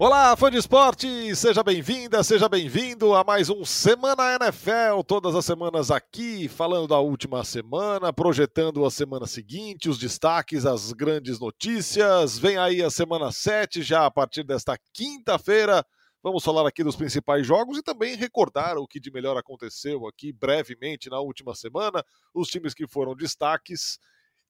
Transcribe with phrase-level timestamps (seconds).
[0.00, 5.44] Olá, fã de esporte, seja bem-vinda, seja bem-vindo a mais um Semana NFL, todas as
[5.44, 12.38] semanas aqui, falando da última semana, projetando a semana seguinte, os destaques, as grandes notícias.
[12.38, 15.84] Vem aí a semana 7, já a partir desta quinta-feira.
[16.22, 20.32] Vamos falar aqui dos principais jogos e também recordar o que de melhor aconteceu aqui
[20.32, 23.98] brevemente na última semana, os times que foram destaques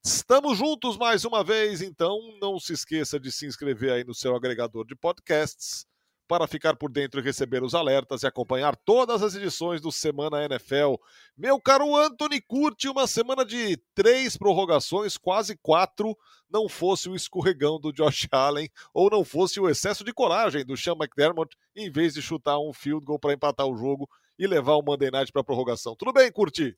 [0.05, 4.35] Estamos juntos mais uma vez, então não se esqueça de se inscrever aí no seu
[4.35, 5.86] agregador de podcasts
[6.29, 10.45] para ficar por dentro e receber os alertas e acompanhar todas as edições do Semana
[10.45, 10.95] NFL.
[11.36, 16.17] Meu caro Anthony, curte uma semana de três prorrogações, quase quatro,
[16.50, 20.77] não fosse o escorregão do Josh Allen ou não fosse o excesso de coragem do
[20.77, 24.08] Sean McDermott em vez de chutar um field goal para empatar o jogo
[24.39, 25.96] e levar o Monday Night para prorrogação.
[25.96, 26.77] Tudo bem, curti?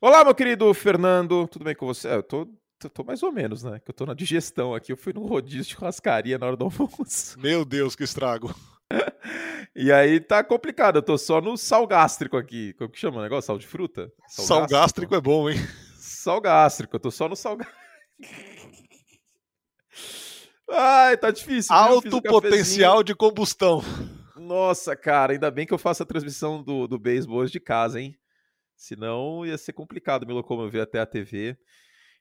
[0.00, 2.06] Olá, meu querido Fernando, tudo bem com você?
[2.06, 2.46] Eu tô,
[2.78, 3.80] tô, tô, mais ou menos, né?
[3.84, 4.92] Que eu tô na digestão aqui.
[4.92, 7.36] Eu fui num rodízio de churrascaria na hora do almoço.
[7.42, 8.54] Meu Deus, que estrago.
[9.74, 12.74] e aí tá complicado, eu tô só no sal gástrico aqui.
[12.74, 13.48] Como que chama o negócio?
[13.48, 14.12] Sal de fruta?
[14.28, 14.80] Sal, sal gástrico.
[14.80, 15.56] gástrico é bom, hein?
[15.96, 17.82] Sal gástrico, eu tô só no sal gástrico.
[20.70, 21.74] Ai, tá difícil.
[21.74, 23.82] Alto potencial de combustão.
[24.36, 28.00] Nossa, cara, ainda bem que eu faço a transmissão do, do beisebol hoje de casa,
[28.00, 28.16] hein?
[28.78, 31.58] Senão ia ser complicado me locomover até a TV.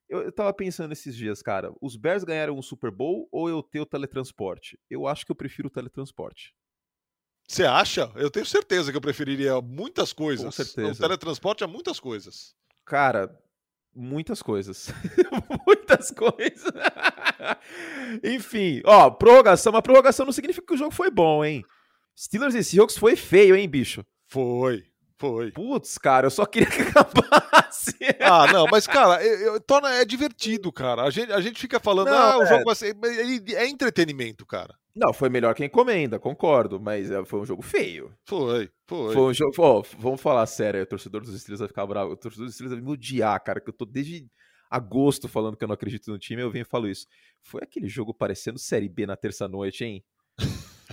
[0.10, 3.62] Eu, eu tava pensando esses dias, cara, os Bears ganharam um Super Bowl ou eu
[3.62, 4.80] ter o teletransporte?
[4.90, 6.56] Eu acho que eu prefiro o teletransporte.
[7.48, 8.12] Você acha?
[8.16, 10.46] Eu tenho certeza que eu preferiria muitas coisas.
[10.46, 10.92] Com certeza.
[10.94, 12.56] O teletransporte é muitas coisas.
[12.84, 13.40] Cara,
[13.96, 14.92] muitas coisas.
[15.66, 16.74] muitas coisas.
[18.24, 19.72] Enfim, ó, prorrogação.
[19.72, 21.64] Mas prorrogação não significa que o jogo foi bom, hein?
[22.18, 24.04] Steelers e Seahawks foi feio, hein, bicho?
[24.26, 24.84] Foi.
[25.20, 25.52] Foi.
[25.52, 27.98] Putz, cara, eu só queria que acabasse.
[28.20, 31.04] Ah, não, mas, cara, eu, eu, torna, é divertido, cara.
[31.04, 32.46] A gente, a gente fica falando, não, ah, o é...
[32.46, 32.96] jogo vai ser.
[33.56, 34.76] É entretenimento, cara.
[34.96, 38.12] Não, foi melhor que encomenda, concordo, mas é, foi um jogo feio.
[38.26, 39.14] Foi, foi.
[39.14, 39.54] Foi um jogo.
[39.60, 42.14] Ó, vamos falar sério, o torcedor dos Steelers vai ficar bravo.
[42.14, 44.28] O torcedor dos Steelers vai me odiar, cara, que eu tô desde
[44.70, 47.08] agosto falando que eu não acredito no time, eu venho e falo isso.
[47.42, 50.04] Foi aquele jogo parecendo Série B na terça-noite, hein?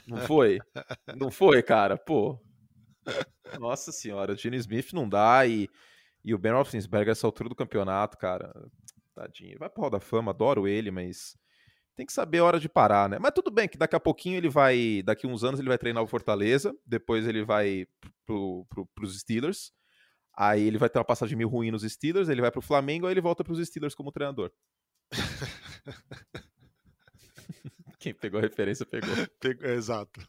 [0.06, 0.58] Não foi?
[1.16, 1.96] não foi, cara?
[1.96, 2.38] Pô.
[3.58, 5.68] Nossa senhora, o Gene Smith não dá e,
[6.24, 8.52] e o Ben Roethlisberger essa altura do campeonato, cara,
[9.14, 9.58] tadinho.
[9.58, 11.36] Vai pro Hall da Fama, adoro ele, mas
[11.96, 13.18] tem que saber a hora de parar, né?
[13.20, 16.02] Mas tudo bem que daqui a pouquinho ele vai, daqui uns anos ele vai treinar
[16.02, 17.86] o Fortaleza, depois ele vai
[18.26, 19.72] pro, pro, pros Steelers,
[20.36, 23.12] aí ele vai ter uma passagem meio ruim nos Steelers, ele vai pro Flamengo, aí
[23.12, 24.50] ele volta pros Steelers como treinador.
[28.00, 29.14] Quem pegou a referência pegou.
[29.40, 29.70] pegou.
[29.70, 30.20] Exato.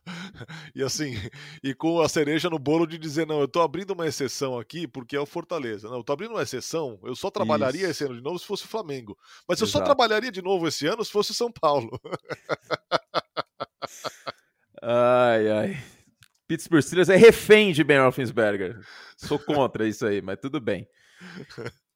[0.76, 1.14] E assim,
[1.64, 4.86] e com a cereja no bolo de dizer, não, eu tô abrindo uma exceção aqui
[4.86, 5.88] porque é o Fortaleza.
[5.88, 7.92] Não, eu tô abrindo uma exceção, eu só trabalharia Isso.
[7.92, 9.18] esse ano de novo se fosse o Flamengo.
[9.48, 9.70] Mas Exato.
[9.70, 11.98] eu só trabalharia de novo esse ano se fosse o São Paulo.
[14.82, 15.84] ai, ai.
[16.48, 18.80] Pittsburgh Steelers é refém de Ben Roethlisberger.
[19.18, 20.88] Sou contra isso aí, mas tudo bem.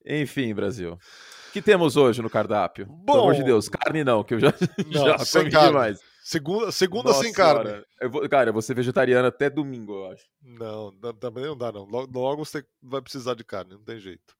[0.05, 0.93] Enfim, Brasil.
[0.93, 2.85] O que temos hoje no cardápio?
[2.85, 4.53] Bom, Pelo amor de Deus, carne não, que eu já,
[4.91, 5.67] não, já sem carne.
[5.67, 5.99] demais.
[6.29, 7.83] Segunda, segunda sem carne.
[7.99, 10.25] Eu vou, cara, eu vou ser vegetariano até domingo, eu acho.
[10.39, 11.85] Não, também não dá, não.
[11.85, 14.35] Logo, logo você vai precisar de carne, não tem jeito.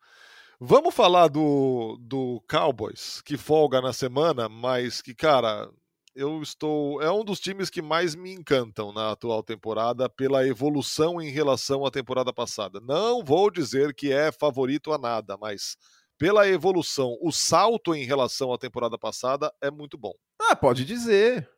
[0.60, 5.68] Vamos falar do, do Cowboys, que folga na semana, mas que, cara,
[6.14, 7.02] eu estou.
[7.02, 11.84] É um dos times que mais me encantam na atual temporada pela evolução em relação
[11.88, 12.80] à temporada passada.
[12.80, 15.76] Não vou dizer que é favorito a nada, mas
[16.20, 20.14] pela evolução, o salto em relação à temporada passada é muito bom.
[20.40, 21.50] Ah, pode dizer.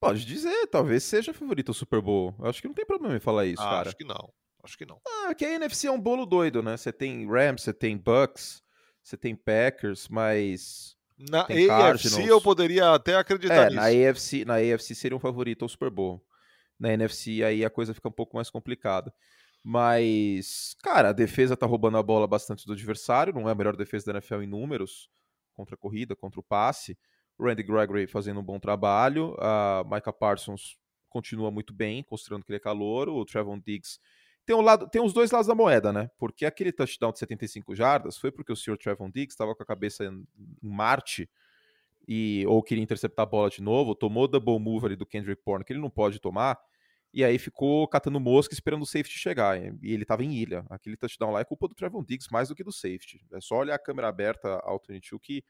[0.00, 2.34] Pode dizer, talvez seja favorito o Super Bowl.
[2.38, 3.88] Eu acho que não tem problema em falar isso, ah, cara.
[3.88, 4.32] Acho que não.
[4.62, 5.00] Acho que não.
[5.06, 6.76] Ah, que a NFC é um bolo doido, né?
[6.76, 8.62] Você tem Rams, você tem Bucks,
[9.02, 12.28] você tem Packers, mas na tem AFC Cardinals.
[12.28, 13.76] eu poderia até acreditar é, nisso.
[13.76, 16.24] Na AFC, na AFC seria um favorito ao Super Bowl.
[16.78, 19.12] Na NFC aí a coisa fica um pouco mais complicada.
[19.64, 23.76] Mas, cara, a defesa tá roubando a bola bastante do adversário, não é a melhor
[23.76, 25.10] defesa da NFL em números,
[25.54, 26.96] contra a corrida, contra o passe.
[27.40, 30.76] Randy Gregory fazendo um bom trabalho, a Micah Parsons
[31.08, 33.98] continua muito bem, considerando que ele é calor, o Trevon Diggs
[34.48, 36.10] tem, um lado, tem os dois lados da moeda, né?
[36.16, 39.66] Porque aquele touchdown de 75 jardas foi porque o senhor Trevon Diggs estava com a
[39.66, 40.26] cabeça em
[40.62, 41.28] Marte
[42.08, 45.42] e ou queria interceptar a bola de novo, tomou o double move ali do Kendrick
[45.44, 46.58] Bourne, que ele não pode tomar,
[47.12, 49.60] e aí ficou catando mosca esperando o safety chegar.
[49.82, 50.64] E ele estava em ilha.
[50.70, 53.20] Aquele touchdown lá é culpa do Trevon Diggs mais do que do safety.
[53.32, 55.44] É só olhar a câmera aberta ao 22 que,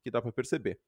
[0.00, 0.78] que dá para perceber.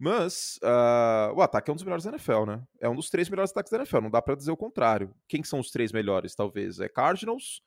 [0.00, 2.66] Mas uh, o ataque é um dos melhores da NFL, né?
[2.80, 4.00] É um dos três melhores ataques da NFL.
[4.00, 5.14] Não dá para dizer o contrário.
[5.28, 6.80] Quem são os três melhores, talvez?
[6.80, 7.60] É Cardinals,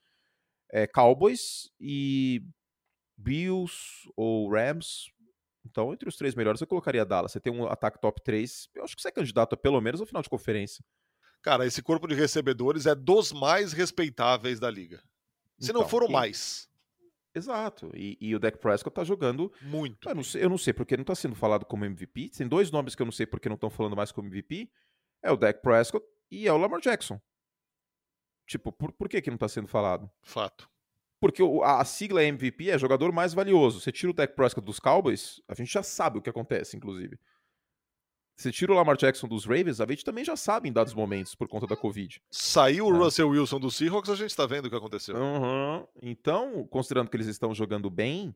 [0.71, 2.41] é Cowboys e
[3.15, 5.11] Bills ou Rams.
[5.63, 7.33] Então, entre os três melhores, eu colocaria Dallas.
[7.33, 10.01] Você tem um ataque top 3, eu acho que você é candidato a pelo menos
[10.01, 10.83] ao final de conferência.
[11.39, 14.97] Cara, esse corpo de recebedores é dos mais respeitáveis da liga.
[15.59, 16.67] Se então, não for o mais.
[17.35, 17.91] Exato.
[17.95, 19.51] E, e, o Dak Prescott tá jogando.
[19.61, 20.07] Muito.
[20.07, 22.29] Eu não, sei, eu não sei porque não tá sendo falado como MVP.
[22.29, 24.69] Tem dois nomes que eu não sei porque não estão falando mais como MVP.
[25.21, 27.19] É o Dak Prescott e é o Lamar Jackson.
[28.45, 30.09] Tipo, por, por que, que não tá sendo falado?
[30.21, 30.69] Fato.
[31.19, 33.79] Porque a sigla MVP é jogador mais valioso.
[33.79, 37.17] Você tira o Dak Prescott dos Cowboys, a gente já sabe o que acontece, inclusive.
[38.35, 41.35] Você tira o Lamar Jackson dos Ravens, a gente também já sabe em dados momentos
[41.35, 42.21] por conta da Covid.
[42.31, 42.97] Saiu o é.
[42.97, 45.15] Russell Wilson do Seahawks, a gente está vendo o que aconteceu.
[45.15, 45.85] Uhum.
[46.01, 48.35] Então, considerando que eles estão jogando bem,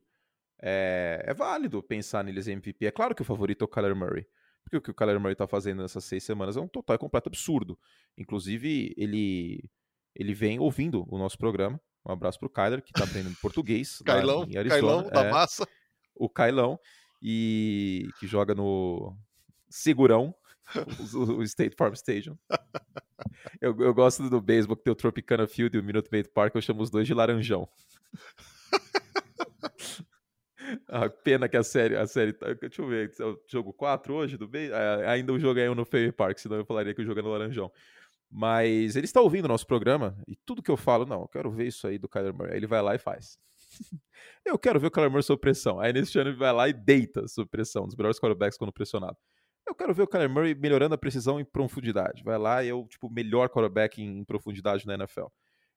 [0.62, 2.86] é, é, válido pensar neles MVP.
[2.86, 4.28] É claro que o favorito é o Kyler Murray.
[4.64, 7.00] Porque o que o Kyler Murray está fazendo nessas seis semanas é um total e
[7.00, 7.80] completo absurdo.
[8.18, 9.70] Inclusive, ele,
[10.14, 11.80] ele vem ouvindo o nosso programa.
[12.06, 14.00] Um abraço para o Kyler, que está aprendendo português.
[14.06, 14.48] Cailão.
[14.48, 15.68] Cailão da é, massa.
[16.14, 16.80] O Cailão,
[17.22, 19.16] e que joga no
[19.70, 20.36] Segurão,
[21.14, 22.38] o, o State Farm Stadium.
[23.62, 26.56] Eu, eu gosto do beisebol que tem o Tropicana Field e o Minute Maid Park,
[26.56, 27.68] eu chamo os dois de Laranjão.
[30.90, 32.34] A pena que a série, a série.
[32.34, 34.78] Tá, deixa eu ver, é o jogo 4 hoje do beisebol?
[34.78, 37.24] É, ainda o jogo é no Ferry Park, senão eu falaria que o jogo é
[37.24, 37.72] no Laranjão.
[38.30, 41.50] Mas ele está ouvindo o nosso programa e tudo que eu falo, não, eu quero
[41.50, 42.52] ver isso aí do Kyler Murray.
[42.52, 43.40] Aí ele vai lá e faz.
[44.46, 45.80] eu quero ver o Kyler Murray sob pressão.
[45.80, 48.74] Aí nesse ano ele vai lá e deita sob pressão, um dos melhores quarterbacks quando
[48.74, 49.18] pressionado.
[49.68, 52.24] Eu quero ver o Kyler Murray melhorando a precisão em profundidade.
[52.24, 55.26] Vai lá e é o tipo, melhor quarterback em, em profundidade na NFL.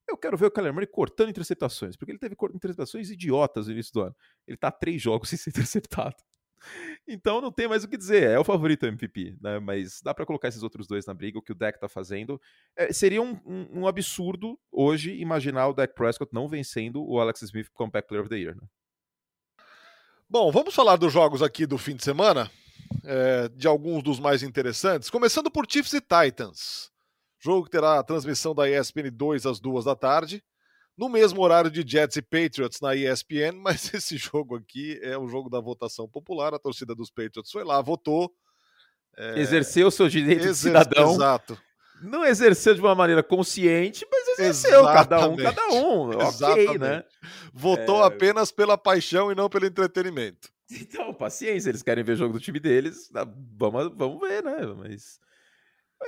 [0.09, 3.93] Eu quero ver o Kyler Murray cortando interceptações, porque ele teve interceptações idiotas no início
[3.93, 4.17] do ano.
[4.47, 6.17] Ele tá três jogos sem ser interceptado.
[7.09, 9.59] Então não tem mais o que dizer, é o favorito MVP, né?
[9.59, 12.41] Mas dá para colocar esses outros dois na briga, o que o Dak tá fazendo.
[12.77, 17.43] É, seria um, um, um, absurdo hoje imaginar o Dak Prescott não vencendo o Alex
[17.43, 18.63] Smith Comeback Player of the Year, né?
[20.29, 22.49] Bom, vamos falar dos jogos aqui do fim de semana
[23.05, 26.91] é, de alguns dos mais interessantes, começando por Chiefs e Titans.
[27.39, 30.43] Jogo que terá a transmissão da ESPN 2 às duas da tarde,
[30.97, 35.27] no mesmo horário de Jets e Patriots na ESPN, mas esse jogo aqui é o
[35.27, 36.53] jogo da votação popular.
[36.53, 38.31] A torcida dos Patriots foi lá, votou.
[39.17, 39.41] É...
[39.41, 40.53] Exerceu o seu direito Exer...
[40.53, 41.15] de cidadão.
[41.15, 41.59] Exato.
[42.03, 46.11] Não exerceu de uma maneira consciente, mas exerceu, cada um, cada um.
[46.19, 47.05] Ok, né?
[47.53, 48.07] Votou é...
[48.07, 50.51] apenas pela paixão e não pelo entretenimento.
[50.81, 53.11] Então, paciência, eles querem ver o jogo do time deles,
[53.57, 54.59] vamos, vamos ver, né?
[54.79, 55.21] Mas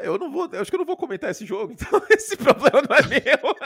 [0.01, 2.83] eu não vou, eu acho que eu não vou comentar esse jogo, então esse problema
[2.83, 3.57] não é meu.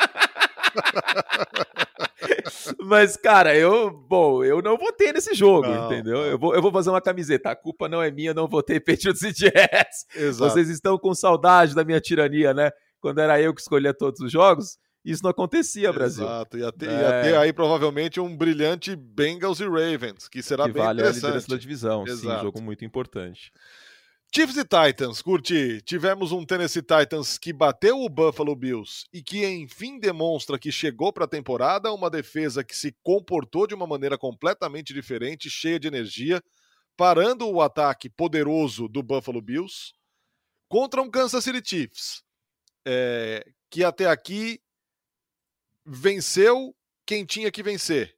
[2.85, 6.19] Mas, cara, eu, bom, eu não votei nesse jogo, não, entendeu?
[6.19, 6.25] Não.
[6.25, 7.51] Eu, vou, eu vou fazer uma camiseta.
[7.51, 10.07] A culpa não é minha, não votei Patriots e Jets.
[10.15, 10.51] Exato.
[10.51, 12.71] Vocês estão com saudade da minha tirania, né?
[13.01, 14.79] Quando era eu que escolhia todos os jogos.
[15.07, 16.25] Isso não acontecia, Brasil.
[16.25, 16.93] Exato, ia ter, é.
[16.93, 21.25] ia ter aí provavelmente um brilhante Bengals e Ravens, que será que bem vale interessante.
[21.25, 22.39] a liderança da divisão, Exato.
[22.39, 23.53] sim, jogo muito importante.
[24.35, 25.81] Chiefs e Titans, curti.
[25.83, 31.13] Tivemos um Tennessee Titans que bateu o Buffalo Bills e que enfim demonstra que chegou
[31.13, 35.87] para a temporada, uma defesa que se comportou de uma maneira completamente diferente, cheia de
[35.87, 36.43] energia,
[36.97, 39.93] parando o ataque poderoso do Buffalo Bills
[40.69, 42.23] contra um Kansas City Chiefs,
[42.85, 44.61] é, que até aqui
[45.87, 46.75] venceu
[47.07, 48.15] quem tinha que vencer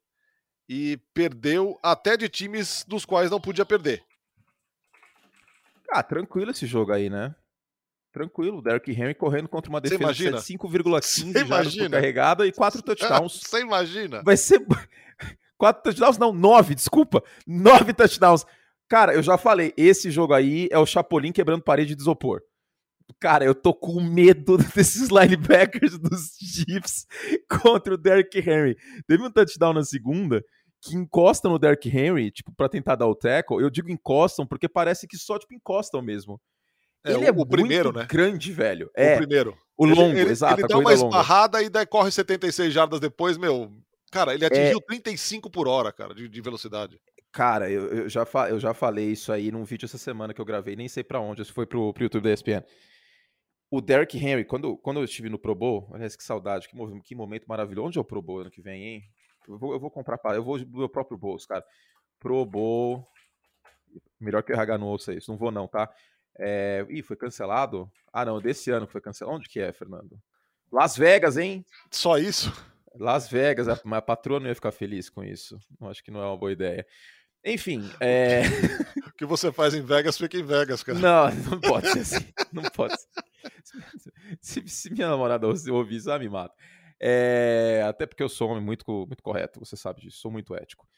[0.69, 4.03] e perdeu até de times dos quais não podia perder.
[5.91, 7.35] Ah, tranquilo esse jogo aí, né?
[8.13, 13.41] Tranquilo, Derrick Henry correndo contra uma defesa de 5,15 jardas carregada e quatro touchdowns.
[13.45, 14.23] Você imagina?
[14.23, 14.65] Vai ser
[15.57, 18.45] quatro touchdowns, não, nove, desculpa, nove touchdowns.
[18.89, 22.43] Cara, eu já falei, esse jogo aí é o Chapolin quebrando parede de isopor.
[23.21, 27.07] Cara, eu tô com medo desses linebackers dos Chiefs
[27.63, 28.77] contra o Derrick Henry.
[29.07, 30.45] Teve um touchdown na segunda
[30.81, 33.61] que encostam no Derrick Henry, tipo, para tentar dar o tackle.
[33.61, 36.41] Eu digo encostam porque parece que só, tipo, encostam mesmo.
[37.05, 38.07] É, ele o, é o primeiro, né?
[38.09, 38.87] grande, velho.
[38.87, 39.57] O é, primeiro.
[39.77, 40.61] O longo, ele, exato.
[40.61, 43.73] Ele dá uma esbarrada e daí corre 76 jardas depois, meu.
[44.11, 44.87] Cara, ele atingiu é...
[44.87, 47.01] 35 por hora, cara, de, de velocidade.
[47.31, 50.45] Cara, eu, eu, já eu já falei isso aí num vídeo essa semana que eu
[50.45, 52.65] gravei, nem sei para onde, se foi pro, pro YouTube da ESPN
[53.71, 57.15] o Derrick Henry, quando, quando eu estive no Pro Bowl, aliás, que saudade, que, que
[57.15, 57.89] momento maravilhoso.
[57.89, 59.03] Onde é o Pro Bowl ano que vem, hein?
[59.47, 61.65] Eu vou, eu vou comprar, eu vou do meu próprio bolso, cara.
[62.19, 63.07] Pro Bowl.
[64.21, 65.91] Melhor que o RH não ouça isso, não vou não, tá?
[66.39, 66.87] É...
[66.89, 67.91] Ih, foi cancelado?
[68.13, 69.37] Ah, não, desse ano que foi cancelado.
[69.37, 70.19] Onde que é, Fernando?
[70.73, 71.65] Las Vegas, hein?
[71.91, 72.53] Só isso?
[72.95, 75.59] Las Vegas, mas a patroa não ia ficar feliz com isso.
[75.83, 76.87] Acho que não é uma boa ideia.
[77.45, 78.43] Enfim, é...
[79.07, 80.99] o que você faz em Vegas fica em Vegas, cara.
[80.99, 82.33] Não, não pode ser assim.
[82.53, 83.09] Não pode ser.
[84.41, 86.55] Se, se minha namorada ouvir isso, ela me mata.
[87.01, 87.83] É...
[87.87, 90.89] Até porque eu sou um homem muito, muito correto, você sabe disso, sou muito ético.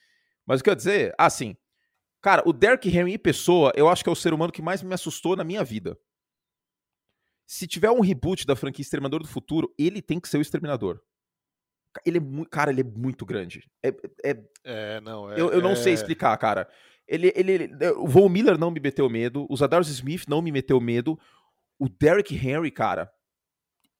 [0.46, 1.56] Mas o que eu ia dizer, assim,
[2.22, 4.92] Cara, o Derrick Henry pessoa, eu acho que é o ser humano que mais me
[4.92, 5.98] assustou na minha vida.
[7.46, 11.00] Se tiver um reboot da franquia Exterminador do Futuro, ele tem que ser o Exterminador.
[12.04, 13.68] Ele é muito, cara, ele é muito grande.
[13.82, 13.88] É,
[14.24, 15.76] é, é não, é, eu, eu não é...
[15.76, 16.68] sei explicar, cara.
[17.08, 20.80] Ele, ele, o Von Miller não me meteu medo, o Zadarius Smith não me meteu
[20.80, 21.18] medo,
[21.80, 23.10] o Derrick Henry, cara,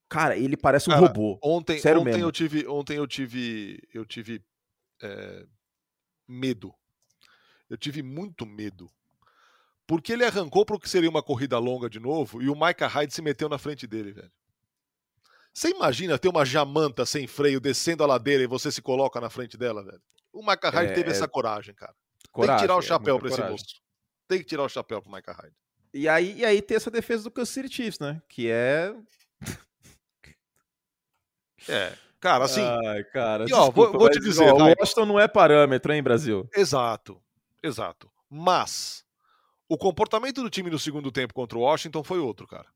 [0.07, 1.41] cara, ele parece um cara, robô.
[1.43, 2.25] Ontem, Sério ontem mesmo.
[2.25, 4.45] eu tive, ontem eu tive, eu tive
[5.03, 5.47] é,
[6.29, 6.75] medo.
[7.71, 8.91] Eu tive muito medo.
[9.87, 12.87] Porque ele arrancou para o que seria uma corrida longa de novo e o Micah
[12.87, 14.31] Hyde se meteu na frente dele, velho.
[15.53, 19.31] Você imagina ter uma jamanta sem freio descendo a ladeira e você se coloca na
[19.31, 20.01] frente dela, velho?
[20.33, 21.95] O Micah Hyde É, teve é- essa coragem, cara.
[22.31, 23.83] Coragem, Tem que tirar o é chapéu muita pra esse moço.
[24.29, 25.57] Tem que tirar o chapéu pro Micah Hyde.
[25.93, 28.23] E aí, e aí tem essa defesa do Kansas City Chiefs, né?
[28.29, 28.95] Que é.
[31.69, 31.93] É.
[32.21, 33.47] Cara, assim, Ai, cara.
[33.49, 36.49] E, ó, vou- desculpa, vou te dizer, ó, Washington não é parâmetro, hein, Brasil?
[36.55, 37.21] exato.
[37.63, 38.11] Exato.
[38.29, 39.05] Mas
[39.69, 42.67] o comportamento do time no segundo tempo contra o Washington foi outro, cara.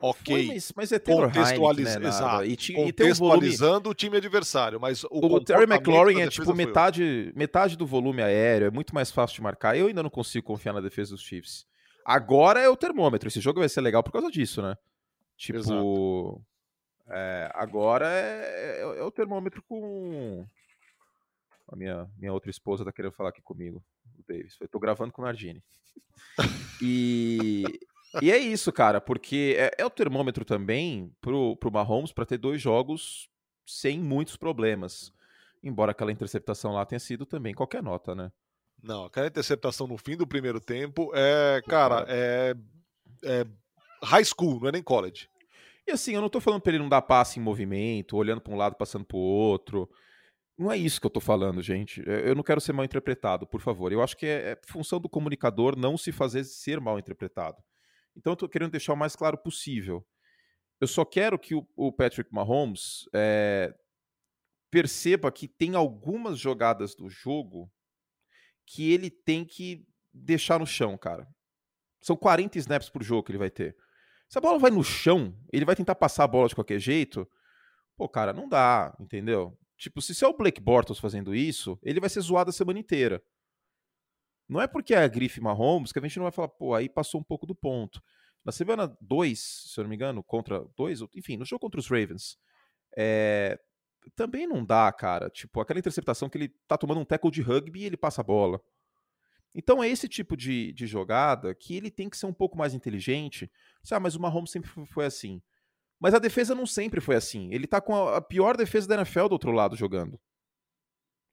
[0.00, 0.34] Ok.
[0.36, 2.44] Foi, mas, mas é Taylor Contextualiz- Heineken, né, exato.
[2.44, 2.92] E, ti- e um volume.
[2.92, 8.22] Contextualizando o time adversário, mas o, O Terry McLaurin é tipo metade, metade do volume
[8.22, 9.76] aéreo, é muito mais fácil de marcar.
[9.76, 11.66] Eu ainda não consigo confiar na defesa dos Chiefs.
[12.04, 13.26] Agora é o termômetro.
[13.28, 14.76] Esse jogo vai ser legal por causa disso, né?
[15.36, 16.42] Tipo.
[17.10, 20.46] É, agora é, é- é o termômetro com.
[21.70, 23.82] A minha, minha outra esposa tá querendo falar aqui comigo,
[24.18, 24.56] o Davis.
[24.60, 25.62] Eu tô gravando com o Nardini.
[26.80, 27.64] E,
[28.22, 32.38] e é isso, cara, porque é, é o termômetro também pro, pro Mahomes para ter
[32.38, 33.28] dois jogos
[33.66, 35.12] sem muitos problemas.
[35.62, 38.32] Embora aquela interceptação lá tenha sido também qualquer nota, né?
[38.82, 42.54] Não, aquela interceptação no fim do primeiro tempo é, cara, é,
[43.24, 43.46] é
[44.02, 45.28] high school, não é nem college.
[45.86, 48.52] E assim, eu não tô falando pra ele não dar passe em movimento, olhando pra
[48.52, 49.88] um lado, passando pro outro.
[50.56, 52.02] Não é isso que eu tô falando, gente.
[52.06, 53.92] Eu eu não quero ser mal interpretado, por favor.
[53.92, 57.56] Eu acho que é, é função do comunicador não se fazer ser mal interpretado.
[58.18, 60.04] Então eu tô querendo deixar o mais claro possível.
[60.80, 63.72] Eu só quero que o, o Patrick Mahomes é,
[64.70, 67.70] perceba que tem algumas jogadas do jogo
[68.66, 71.26] que ele tem que deixar no chão, cara.
[72.00, 73.76] São 40 snaps por jogo que ele vai ter.
[74.28, 77.26] Se a bola vai no chão, ele vai tentar passar a bola de qualquer jeito.
[77.96, 79.58] Pô, cara, não dá, entendeu?
[79.76, 83.22] Tipo, se é o Blake Bortles fazendo isso, ele vai ser zoado a semana inteira.
[84.48, 86.88] Não é porque é a grife Mahomes que a gente não vai falar, pô, aí
[86.88, 88.02] passou um pouco do ponto.
[88.44, 91.88] Na semana 2, se eu não me engano, contra 2, enfim, no jogo contra os
[91.88, 92.38] Ravens,
[92.96, 93.58] é,
[94.16, 95.28] também não dá, cara.
[95.28, 98.24] Tipo, aquela interceptação que ele tá tomando um tackle de rugby e ele passa a
[98.24, 98.60] bola.
[99.54, 102.74] Então é esse tipo de, de jogada que ele tem que ser um pouco mais
[102.74, 103.50] inteligente.
[103.90, 105.42] Ah, mas o Mahomes sempre foi- assim.
[105.98, 107.52] Mas a defesa não sempre foi assim.
[107.52, 110.18] Ele tá com a pior defesa da NFL do outro lado jogando.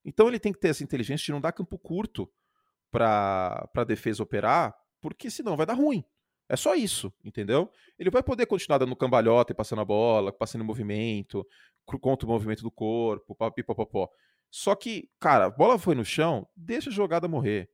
[0.03, 2.29] Então ele tem que ter essa inteligência de não dar campo curto
[2.95, 6.01] pra, pra defesa operar, porque senão vai dar ruim.
[6.47, 7.69] É só isso, entendeu?
[7.99, 11.45] Ele vai poder continuar dando cambalhota e passando a bola, passando em movimento,
[11.85, 14.07] contra o movimento do corpo, papipopopó.
[14.49, 17.69] Só que, cara, a bola foi no chão, deixa a jogada morrer.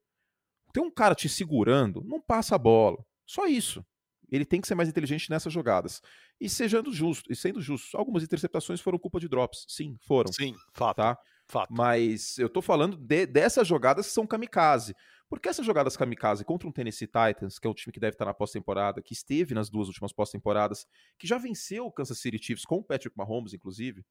[0.73, 2.97] Tem um cara te segurando, não passa a bola.
[3.25, 3.85] Só isso.
[4.31, 6.01] Ele tem que ser mais inteligente nessas jogadas.
[6.39, 9.65] E sejando justo, e sendo justo, algumas interceptações foram culpa de drops.
[9.67, 10.31] Sim, foram.
[10.31, 11.17] Sim, fato, Tá?
[11.51, 11.73] Fato.
[11.73, 14.95] Mas eu tô falando de- dessas jogadas que são kamikaze.
[15.29, 18.25] Porque essas jogadas kamikaze contra um Tennessee Titans, que é um time que deve estar
[18.25, 20.85] na pós-temporada, que esteve nas duas últimas pós-temporadas,
[21.17, 24.03] que já venceu o Kansas City Chiefs com o Patrick Mahomes, inclusive,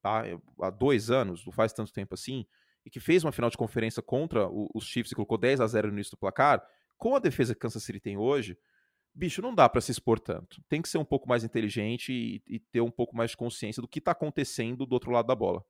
[0.00, 0.22] tá?
[0.62, 2.46] há dois anos, não faz tanto tempo assim,
[2.84, 5.66] e que fez uma final de conferência contra o- os Chiefs e colocou 10 a
[5.66, 6.64] 0 no início do placar,
[6.96, 8.56] com a defesa que Kansas City tem hoje,
[9.14, 10.62] bicho, não dá pra se expor tanto.
[10.68, 13.82] Tem que ser um pouco mais inteligente e, e ter um pouco mais de consciência
[13.82, 15.62] do que tá acontecendo do outro lado da bola.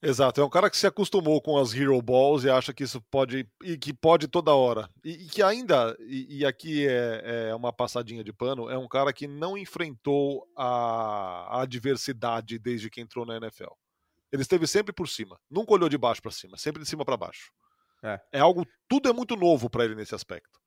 [0.00, 3.00] Exato, é um cara que se acostumou com as Hero Balls e acha que isso
[3.10, 3.48] pode.
[3.62, 4.88] e que pode toda hora.
[5.04, 8.86] E, e que ainda, e, e aqui é, é uma passadinha de pano, é um
[8.86, 13.72] cara que não enfrentou a, a adversidade desde que entrou na NFL.
[14.30, 17.16] Ele esteve sempre por cima, nunca olhou de baixo para cima, sempre de cima para
[17.16, 17.50] baixo.
[18.32, 18.38] É.
[18.38, 20.60] algo, tudo é muito novo para ele nesse aspecto.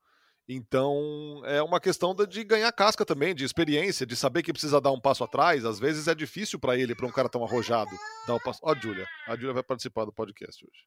[0.53, 4.91] Então é uma questão de- ganhar casca também, de experiência, de saber que precisa dar
[4.91, 5.63] um passo atrás.
[5.63, 7.91] Às vezes é difícil para ele, para um cara tão arrojado,
[8.27, 8.60] dar um passo.
[8.62, 9.08] Ó, a Júlia.
[9.27, 10.84] A Júlia vai participar do podcast hoje.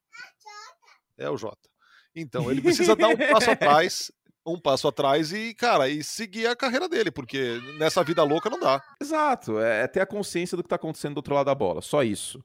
[1.17, 1.67] É o Jota.
[2.15, 4.11] Então, ele precisa dar um passo atrás,
[4.45, 8.59] um passo atrás e, cara, e seguir a carreira dele, porque nessa vida louca não
[8.59, 8.81] dá.
[9.01, 11.81] Exato, é, é ter a consciência do que tá acontecendo do outro lado da bola,
[11.81, 12.43] só isso.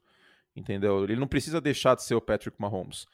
[0.57, 1.05] Entendeu?
[1.05, 3.07] Ele não precisa deixar de ser o Patrick Mahomes.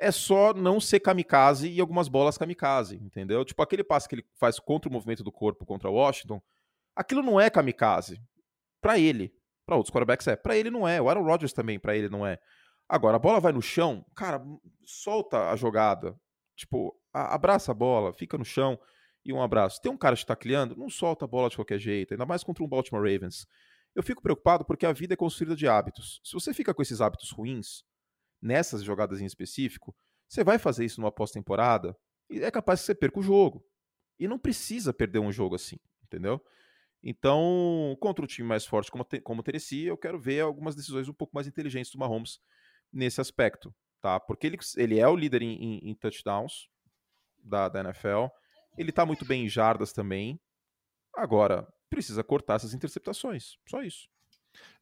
[0.00, 3.44] É só não ser kamikaze e algumas bolas kamikaze, entendeu?
[3.44, 6.40] Tipo aquele passe que ele faz contra o movimento do corpo contra o Washington,
[6.96, 8.18] aquilo não é kamikaze.
[8.80, 9.32] Pra ele.
[9.66, 10.36] Pra outros quarterbacks é.
[10.36, 11.00] Pra ele não é.
[11.00, 12.38] O Aaron Rodgers também, pra ele não é.
[12.88, 14.42] Agora, a bola vai no chão, cara,
[14.84, 16.18] solta a jogada.
[16.56, 18.78] Tipo, abraça a bola, fica no chão
[19.24, 19.80] e um abraço.
[19.80, 22.64] Tem um cara te tacleando, não solta a bola de qualquer jeito, ainda mais contra
[22.64, 23.46] um Baltimore Ravens.
[23.94, 26.20] Eu fico preocupado porque a vida é construída de hábitos.
[26.24, 27.84] Se você fica com esses hábitos ruins,
[28.40, 29.94] nessas jogadas em específico,
[30.28, 31.96] você vai fazer isso numa pós-temporada
[32.28, 33.64] e é capaz que você perca o jogo.
[34.18, 36.40] E não precisa perder um jogo assim, entendeu?
[37.02, 41.08] Então, contra um time mais forte como, como o Tennessee, eu quero ver algumas decisões
[41.08, 42.38] um pouco mais inteligentes do Mahomes
[42.92, 44.20] nesse aspecto, tá?
[44.20, 46.68] Porque ele, ele é o líder em, em, em touchdowns
[47.42, 48.26] da, da NFL,
[48.76, 50.38] ele tá muito bem em jardas também.
[51.14, 54.08] Agora, precisa cortar essas interceptações, só isso.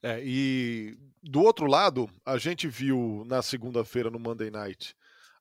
[0.01, 4.95] É, e do outro lado, a gente viu na segunda-feira no Monday Night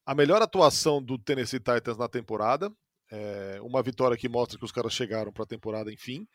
[0.04, 2.72] a melhor atuação do Tennessee Titans na temporada.
[3.10, 6.26] É, uma vitória que mostra que os caras chegaram para a temporada, enfim.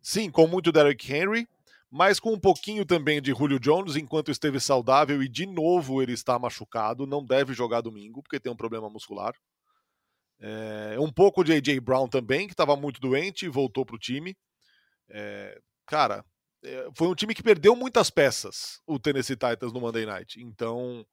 [0.00, 1.48] Sim, com muito Derrick Henry,
[1.90, 6.12] mas com um pouquinho também de Julio Jones enquanto esteve saudável e de novo ele
[6.12, 9.34] está machucado, não deve jogar domingo porque tem um problema muscular.
[10.40, 13.98] É, um pouco de AJ Brown também, que estava muito doente e voltou para o
[13.98, 14.36] time.
[15.08, 16.24] É, cara,
[16.94, 20.42] foi um time que perdeu muitas peças, o Tennessee Titans no Monday Night.
[20.42, 21.06] Então,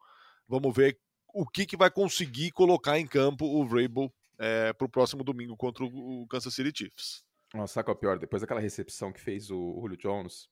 [0.47, 0.99] vamos ver
[1.33, 5.55] o que, que vai conseguir colocar em campo o Vrabel é, para o próximo domingo
[5.55, 7.23] contra o Kansas City Chiefs.
[7.53, 8.19] Nossa, sabe qual é o pior?
[8.19, 10.49] Depois daquela recepção que fez o Julio Jones,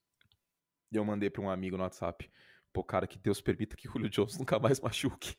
[0.92, 2.30] eu mandei para um amigo no WhatsApp.
[2.72, 5.36] Pô, cara, que Deus permita que o Julio Jones nunca mais machuque.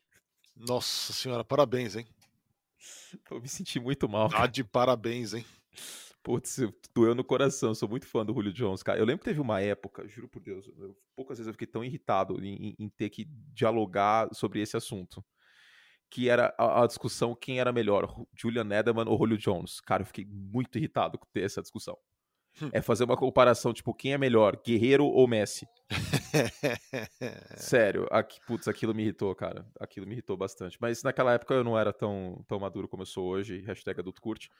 [0.54, 2.06] Nossa senhora, parabéns, hein?
[3.30, 4.28] Eu me senti muito mal.
[4.32, 5.44] Ah, de parabéns, hein?
[6.25, 6.59] Putz,
[6.95, 8.99] doeu no coração, sou muito fã do Julio Jones, cara.
[8.99, 11.85] Eu lembro que teve uma época, juro por Deus, eu, poucas vezes eu fiquei tão
[11.85, 15.23] irritado em, em, ter que dialogar sobre esse assunto.
[16.09, 19.83] Que era a, a, discussão quem era melhor, Julian Edelman ou Julio Jones.
[19.83, 21.99] Cara, eu fiquei muito irritado com ter essa discussão.
[22.62, 22.71] Hum.
[22.73, 25.69] É fazer uma comparação, tipo, quem é melhor, Guerreiro ou Messi?
[27.59, 29.66] Sério, aqui, putz, aquilo me irritou, cara.
[29.78, 30.78] Aquilo me irritou bastante.
[30.81, 34.23] Mas naquela época eu não era tão, tão maduro como eu sou hoje, hashtag adulto
[34.23, 34.50] curte.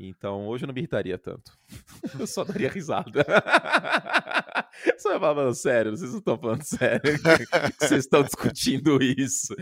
[0.00, 1.52] Então hoje eu não me irritaria tanto.
[2.20, 3.24] eu só daria risada.
[4.96, 7.00] Só falando sério, vocês não estão falando sério.
[7.80, 9.54] vocês estão discutindo isso.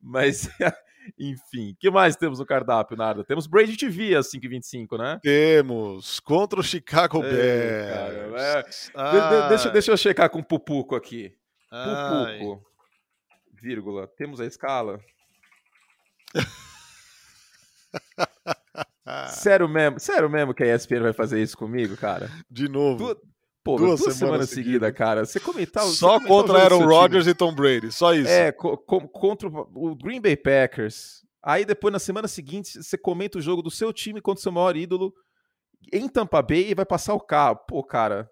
[0.00, 0.48] Mas,
[1.18, 3.22] enfim, o que mais temos no cardápio, Narda?
[3.22, 5.18] Temos Brady TV às 5h25, né?
[5.22, 6.20] Temos.
[6.20, 8.90] Contra o Chicago Bears.
[8.94, 11.34] É, deixa, deixa eu checar com o Pupuco aqui.
[11.68, 12.66] Pupuco.
[13.60, 14.08] Vírgula.
[14.16, 15.00] Temos a escala?
[19.28, 22.30] Sério mesmo, sério mesmo que a ESPN vai fazer isso comigo, cara?
[22.50, 23.14] De novo.
[23.14, 23.32] Du
[23.64, 25.24] Pô, duas, duas semanas, semanas seguidas, cara.
[25.24, 28.28] Você comentar Só você contra Aaron Rodgers e Tom Brady, só isso.
[28.28, 31.24] É, co co contra o Green Bay Packers.
[31.40, 34.52] Aí depois, na semana seguinte, você comenta o jogo do seu time contra o seu
[34.52, 35.12] maior ídolo
[35.92, 37.56] em Tampa Bay e vai passar o carro.
[37.68, 38.28] Pô, cara.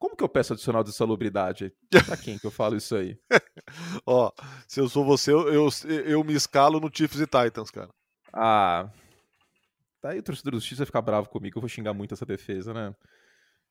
[0.00, 1.72] Como que eu peço adicional de salubridade?
[2.06, 3.18] Pra quem que eu falo isso aí?
[4.06, 4.30] Ó,
[4.66, 5.68] se eu sou você, eu, eu,
[6.04, 7.90] eu me escalo no Chiefs e Titans, cara.
[8.32, 8.88] Ah.
[10.02, 12.72] Daí o torcedor do Chiefs vai ficar bravo comigo, eu vou xingar muito essa defesa,
[12.72, 12.94] né?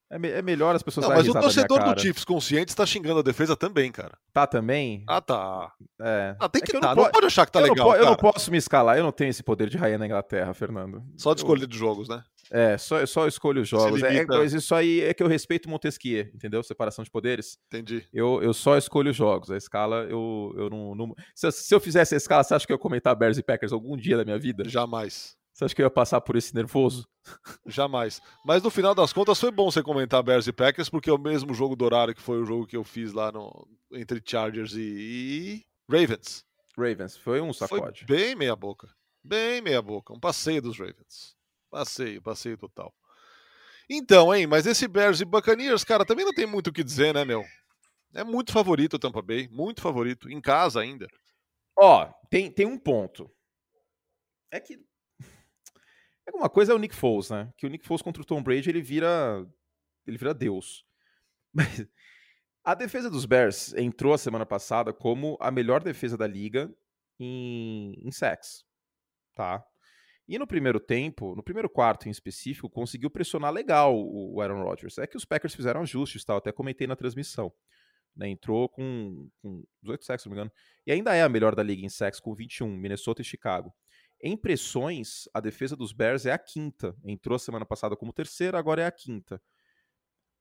[0.10, 3.20] É, me é melhor as pessoas Não, mas o torcedor do Chiefs consciente está xingando
[3.20, 4.18] a defesa também, cara.
[4.32, 5.04] Tá também?
[5.06, 5.74] Ah, tá.
[6.00, 6.36] É.
[6.40, 6.96] Ah, tem é que, que tá.
[6.96, 7.90] Não, não, pode achar que tá eu legal.
[7.90, 10.54] Não eu não posso me escalar, eu não tenho esse poder de rainha na Inglaterra,
[10.54, 11.04] Fernando.
[11.18, 11.68] Só de escolher eu...
[11.68, 12.24] de jogos, né?
[12.52, 14.02] É, só, só escolho os jogos.
[14.04, 16.64] É, mas isso aí é que eu respeito Montesquieu, entendeu?
[16.64, 17.58] Separação de poderes.
[17.68, 18.06] Entendi.
[18.14, 19.52] Eu, eu só escolho os jogos.
[19.52, 20.96] A escala, eu, eu não.
[20.96, 21.16] não...
[21.36, 23.74] Se, se, eu fizesse a escala, você acha que eu ia comentar Bears e Packers
[23.74, 24.68] algum dia da minha vida?
[24.68, 25.36] Jamais.
[25.54, 27.08] Você acha que eu ia passar por esse nervoso?
[27.66, 28.22] Jamais.
[28.46, 31.18] Mas no final das contas foi bom você comentar Bears e Packers, porque é o
[31.18, 34.74] mesmo jogo do horário que foi o jogo que eu fiz lá no, entre Chargers
[34.74, 36.46] e, e Ravens.
[36.78, 38.06] Ravens, foi um sacode.
[38.06, 38.88] Foi bem meia boca.
[39.24, 40.14] Bem meia boca.
[40.14, 41.37] Um passeio dos Ravens.
[41.78, 42.92] Passeio, passeio total.
[43.88, 47.14] Então, hein, mas esse Bears e Buccaneers, cara, também não tem muito o que dizer,
[47.14, 47.46] né, meu?
[48.16, 51.08] É muito favorito o Tampa Bay, muito favorito, em casa ainda.
[51.78, 53.30] Ó, tem, tem um ponto.
[54.50, 54.80] É que
[56.34, 57.54] uma coisa é o Nick Foles, né?
[57.56, 59.48] Que o Nick Foles contra o Tom Brady, ele vira
[60.08, 60.84] ele vira Deus.
[61.54, 61.86] Mas
[62.64, 66.74] a defesa dos Bears entrou a semana passada como a melhor defesa da liga
[67.20, 68.66] em, em sacks,
[69.36, 69.64] tá?
[70.28, 74.98] E no primeiro tempo, no primeiro quarto em específico, conseguiu pressionar legal o Aaron Rodgers.
[74.98, 77.52] É que os Packers fizeram ajustes, tal, até comentei na transmissão.
[78.16, 80.52] Né, entrou com, com 18 sacks, se não me engano.
[80.86, 83.74] E ainda é a melhor da liga em sacks, com 21, Minnesota e Chicago.
[84.22, 86.96] Em pressões, a defesa dos Bears é a quinta.
[87.06, 89.40] Entrou semana passada como terceira, agora é a quinta.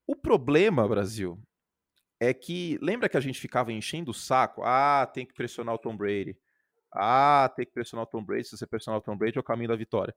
[0.07, 1.39] O problema, Brasil,
[2.19, 4.63] é que lembra que a gente ficava enchendo o saco?
[4.63, 6.35] Ah, tem que pressionar o Tom Brady.
[6.93, 8.45] Ah, tem que pressionar o Tom Brady.
[8.45, 10.15] Se você pressionar o Tom Brady, é o caminho da vitória.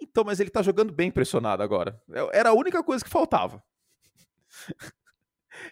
[0.00, 2.00] Então, mas ele tá jogando bem pressionado agora.
[2.10, 3.62] É, era a única coisa que faltava.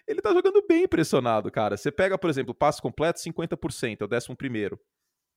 [0.07, 1.77] ele tá jogando bem pressionado, cara.
[1.77, 4.79] Você pega, por exemplo, passe completo, 50%, é o décimo primeiro.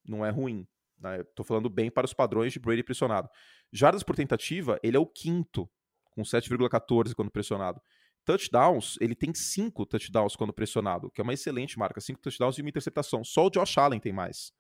[0.04, 0.66] Não é ruim.
[0.98, 1.22] Né?
[1.34, 3.28] Tô falando bem para os padrões de Brady pressionado.
[3.72, 5.70] Jardas por tentativa, ele é o quinto,
[6.10, 7.80] com 7,14 quando pressionado.
[8.24, 12.00] Touchdowns, ele tem 5 touchdowns quando pressionado, que é uma excelente marca.
[12.00, 13.24] 5 touchdowns e uma interceptação.
[13.24, 14.52] Só o Josh Allen tem mais.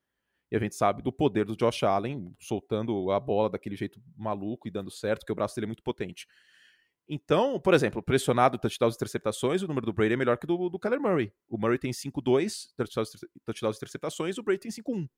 [0.50, 4.66] E a gente sabe do poder do Josh Allen soltando a bola daquele jeito maluco
[4.66, 6.26] e dando certo, porque o braço dele é muito potente.
[7.08, 10.68] Então, por exemplo, pressionado, touchdowns e interceptações, o número do Brady é melhor que do,
[10.68, 11.32] do Kyler Murray.
[11.48, 13.10] O Murray tem 5-2, touchdowns,
[13.44, 15.08] touchdowns e interceptações, o Brady tem 5-1.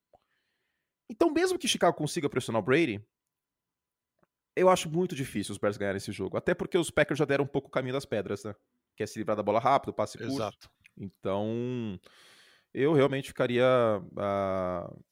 [1.11, 3.05] Então, mesmo que Chicago consiga pressionar o Brady,
[4.57, 6.37] eu acho muito difícil os Bears ganharem esse jogo.
[6.37, 8.55] Até porque os Packers já deram um pouco o caminho das pedras, né?
[8.97, 10.33] Que é se livrar da bola rápido, passe curto.
[10.33, 10.71] Exato.
[10.97, 11.99] Então,
[12.73, 13.67] eu realmente ficaria
[14.01, 15.05] uh,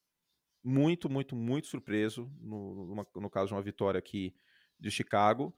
[0.62, 4.35] muito, muito, muito surpreso no, numa, no caso de uma vitória aqui
[4.79, 5.55] de Chicago.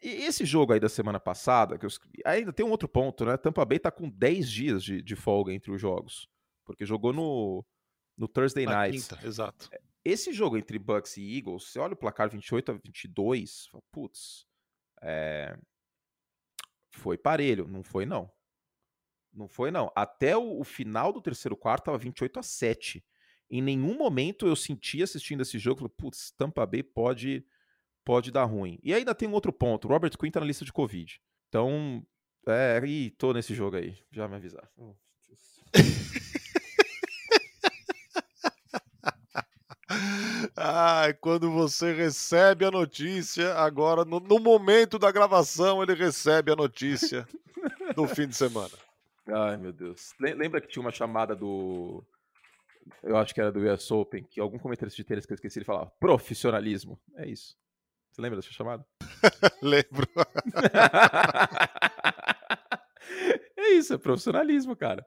[0.00, 1.86] E esse jogo aí da semana passada, que
[2.24, 3.36] ainda tem um outro ponto, né?
[3.36, 6.28] Tampa Bay tá com 10 dias de, de folga entre os jogos.
[6.64, 7.64] Porque jogou no,
[8.16, 8.98] no Thursday Na Night.
[8.98, 9.68] Quinta, exato.
[9.72, 14.44] É, esse jogo entre Bucks e Eagles, você olha o placar 28 a 22, putz,
[15.00, 15.56] é...
[16.90, 17.68] foi parelho.
[17.68, 18.30] Não foi, não.
[19.32, 19.90] Não foi, não.
[19.94, 23.04] Até o, o final do terceiro quarto tava 28 a 7.
[23.52, 27.44] Em nenhum momento eu senti assistindo esse jogo, putz, Tampa Bay pode,
[28.02, 28.78] pode dar ruim.
[28.82, 31.20] E ainda tem um outro ponto, Robert Quinn tá na lista de Covid.
[31.50, 32.02] Então,
[32.48, 34.66] é, e tô nesse jogo aí, já me avisaram.
[34.78, 34.94] Oh,
[40.56, 46.56] Ah, quando você recebe a notícia, agora no, no, momento da gravação ele recebe a
[46.56, 47.28] notícia
[47.94, 48.72] do fim de semana.
[49.28, 50.14] Ai, meu Deus.
[50.18, 52.02] Lembra que tinha uma chamada do.
[53.02, 55.58] Eu acho que era do US Open, que algum comentarista de tênis que eu esqueci,
[55.58, 57.00] ele falava profissionalismo.
[57.16, 57.56] É isso.
[58.10, 58.84] Você lembra dessa chamada?
[59.62, 60.06] Lembro.
[63.56, 65.04] é isso, é profissionalismo, cara.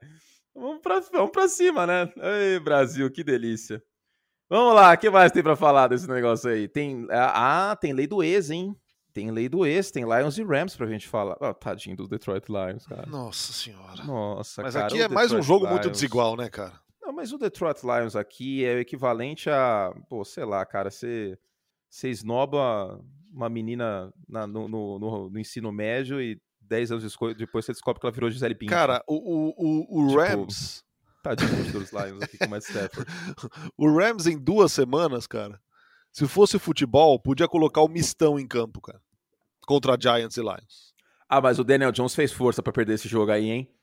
[0.56, 2.12] Vamos pra, vamos pra cima, né?
[2.18, 3.84] Ei, Brasil, que delícia.
[4.50, 6.68] Vamos lá, o que mais tem para falar desse negócio aí?
[6.68, 8.76] Tem, ah, tem lei do ex, hein?
[9.12, 11.38] Tem lei do ex, tem Lions e Rams pra gente falar.
[11.40, 13.06] Oh, tadinho dos Detroit Lions, cara.
[13.06, 14.04] Nossa senhora.
[14.04, 14.88] Nossa, mas cara.
[14.88, 15.72] Aqui é mais um jogo Lions...
[15.72, 16.74] muito desigual, né, cara?
[17.16, 21.38] Mas o Detroit Lions aqui é o equivalente a, pô, sei lá, cara, você,
[21.90, 23.00] você esnoba
[23.34, 28.00] uma menina na, no, no, no, no, ensino médio e 10 anos depois você descobre
[28.00, 28.70] que ela virou Gisele Bündchen.
[28.70, 30.84] Cara, o, o, o, o tipo, Rams
[31.26, 33.10] Tadinho dos Lions aqui com o Matt Stafford.
[33.76, 35.60] o Rams em duas semanas, cara,
[36.12, 39.02] se fosse futebol, podia colocar o mistão em campo, cara.
[39.66, 40.94] Contra Giants e Lions.
[41.28, 43.75] Ah, mas o Daniel Jones fez força para perder esse jogo aí, hein?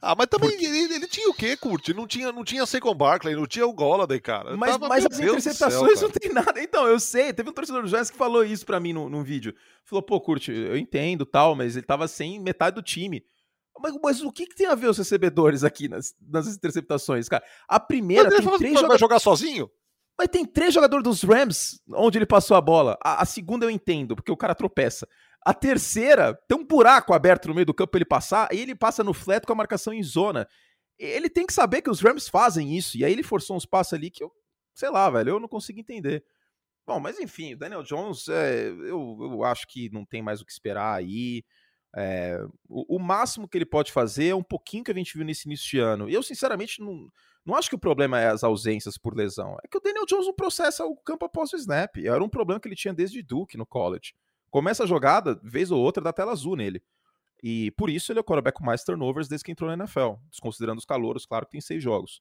[0.00, 0.66] Ah, mas também Porque...
[0.66, 1.94] ele, ele, tinha o quê, Curte?
[1.94, 4.56] Não tinha, não tinha Saquon Barkley, não tinha o Golladay, cara.
[4.56, 6.62] Mas, tava, mas as Deus interceptações céu, não tem nada.
[6.62, 9.22] Então, eu sei, teve um torcedor do Giants que falou isso para mim num, num
[9.22, 9.54] vídeo.
[9.84, 13.24] Falou, pô, Curte, eu entendo tal, mas ele tava sem metade do time.
[13.78, 17.44] Mas, mas, o que, que, tem a ver os recebedores aqui nas, nas interceptações, cara?
[17.68, 18.88] A primeira mas tem três jogadores...
[18.88, 19.70] Vai jogar sozinho?
[20.18, 22.98] Mas tem três jogadores dos Rams onde ele passou a bola.
[23.04, 25.06] A, a, segunda eu entendo, porque o cara tropeça.
[25.46, 28.74] A terceira, tem um buraco aberto no meio do campo pra ele passar, e ele
[28.74, 30.48] passa no flat com a marcação em zona.
[30.98, 33.92] Ele tem que saber que os Rams fazem isso, e aí ele forçou uns passos
[33.92, 34.32] ali que eu,
[34.74, 36.24] sei lá, velho, eu não consigo entender.
[36.84, 40.44] Bom, mas enfim, o Daniel Jones, é, eu, eu acho que não tem mais o
[40.44, 41.44] que esperar aí.
[41.96, 45.24] É, o, o, máximo que ele pode fazer é um pouquinho que a gente viu
[45.24, 46.10] nesse início de ano.
[46.10, 47.08] E eu, sinceramente, não,
[47.44, 49.56] não acho que o problema é as ausências por lesão.
[49.64, 51.98] É que o Daniel Jones não processa o campo após o snap.
[51.98, 54.12] Era um problema que ele tinha desde Duke no college.
[54.50, 56.82] Começa a jogada, vez ou outra, dá tela azul nele.
[57.42, 60.14] E por isso ele é o quarterback com mais turnovers desde que entrou na NFL.
[60.30, 62.20] Desconsiderando os calouros, claro que tem seis jogos.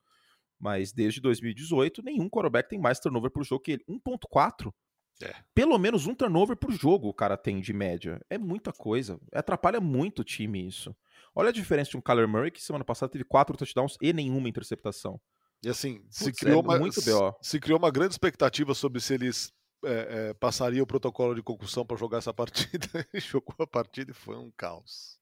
[0.60, 3.86] Mas desde 2018, nenhum quarterback tem mais turnover por jogo que ele.
[3.90, 4.74] 1.4
[5.22, 5.34] é.
[5.54, 8.20] Pelo menos um turnover por jogo o cara tem de média.
[8.30, 9.20] É muita coisa.
[9.34, 10.96] Atrapalha muito o time isso.
[11.34, 14.50] Olha a diferença de um Kyler Murray que semana passada teve quatro touchdowns e nenhuma
[14.50, 15.20] interceptação.
[15.64, 19.54] E assim, Putz, se, criou é uma, se criou uma grande expectativa sobre se eles
[19.86, 22.88] é, é, passariam o protocolo de concussão para jogar essa partida.
[23.14, 25.20] Jogou a partida e foi um caos.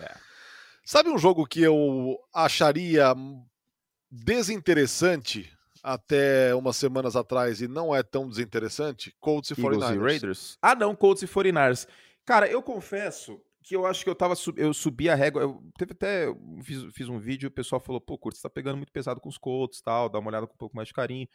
[0.00, 0.14] É.
[0.84, 3.14] Sabe um jogo que eu acharia
[4.10, 5.52] desinteressante
[5.82, 9.94] até umas semanas atrás e não é tão desinteressante, Colts e Eagles 49ers.
[9.94, 10.58] E Raiders?
[10.60, 11.86] Ah, não, Colts e 49ers.
[12.24, 15.92] Cara, eu confesso que eu acho que eu tava eu subi a régua, eu teve
[15.92, 16.26] até
[16.62, 19.38] fiz, fiz um vídeo, o pessoal falou: "Pô, Curtis, tá pegando muito pesado com os
[19.38, 21.28] Colts, tal, dá uma olhada com um pouco mais de carinho".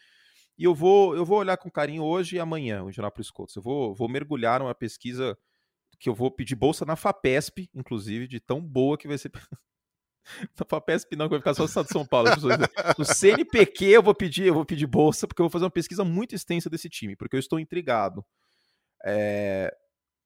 [0.58, 3.56] E eu vou eu vou olhar com carinho hoje e amanhã, o Indianapolis Colts.
[3.56, 5.38] Eu vou vou mergulhar numa pesquisa
[6.00, 9.32] que eu vou pedir bolsa na Fapesp, inclusive, de tão boa que vai ser
[10.60, 12.30] na FAPESP não, que vai ficar só no estado de São Paulo.
[12.98, 16.04] No CNPq eu vou pedir, eu vou pedir bolsa, porque eu vou fazer uma pesquisa
[16.04, 18.26] muito extensa desse time, porque eu estou intrigado.
[19.06, 19.74] É...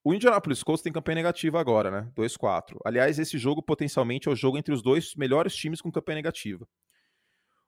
[0.04, 2.12] O Indianapolis Colts tem campanha negativa agora, né?
[2.16, 2.78] 2-4.
[2.86, 6.68] Aliás, esse jogo potencialmente é o jogo entre os dois melhores times com campanha negativa.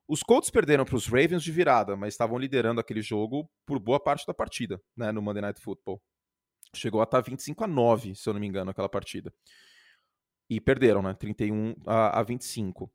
[0.07, 3.99] Os Colts perderam para os Ravens de virada, mas estavam liderando aquele jogo por boa
[3.99, 6.01] parte da partida, né, no Monday Night Football.
[6.73, 9.33] Chegou a estar 25 a 9, se eu não me engano, aquela partida.
[10.49, 12.89] E perderam, né, 31 a, a 25.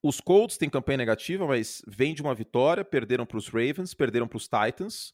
[0.00, 4.28] Os Colts têm campanha negativa, mas vem de uma vitória, perderam para os Ravens, perderam
[4.28, 5.12] para os Titans,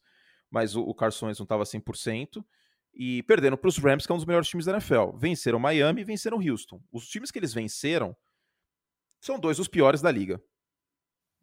[0.50, 2.44] mas o, o Carson não estava 100%,
[2.92, 5.16] e perderam para os Rams, que é um dos melhores times da NFL.
[5.16, 6.80] Venceram Miami e venceram Houston.
[6.92, 8.16] Os times que eles venceram
[9.20, 10.40] são dois dos piores da liga.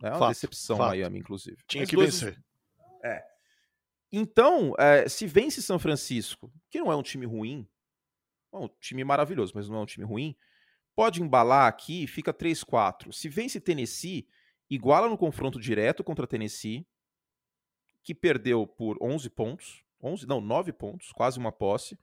[0.03, 0.89] É uma fato, decepção fato.
[0.89, 1.57] Miami, inclusive.
[1.67, 2.21] Tinha Mas que dois...
[2.21, 2.43] vencer.
[3.03, 3.23] É.
[4.11, 7.67] Então, é, se vence São Francisco, que não é um time ruim,
[8.53, 10.35] é um time maravilhoso, mas não é um time ruim,
[10.95, 13.13] pode embalar aqui e fica 3-4.
[13.13, 14.27] Se vence Tennessee,
[14.69, 16.85] iguala no confronto direto contra Tennessee,
[18.03, 21.97] que perdeu por 11 pontos, 11, não, 9 pontos, quase uma posse.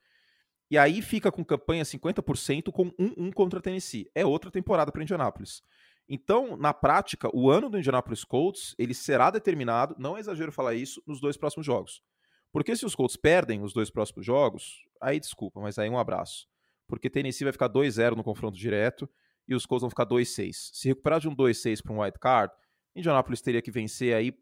[0.71, 4.11] E aí fica com campanha 50% com 1-1 contra Tennessee.
[4.15, 5.63] É outra temporada para Indianápolis.
[6.09, 10.75] Então, na prática, o ano do Indianapolis Colts ele será determinado, não é exagero falar
[10.75, 12.03] isso, nos dois próximos jogos.
[12.51, 16.49] Porque se os Colts perdem os dois próximos jogos, aí desculpa, mas aí um abraço.
[16.87, 19.09] Porque Tennessee vai ficar 2-0 no confronto direto
[19.47, 20.71] e os Colts vão ficar 2-6.
[20.73, 22.55] Se recuperar de um 2-6 para um wild card,
[22.97, 24.33] Indianapolis teria que vencer aí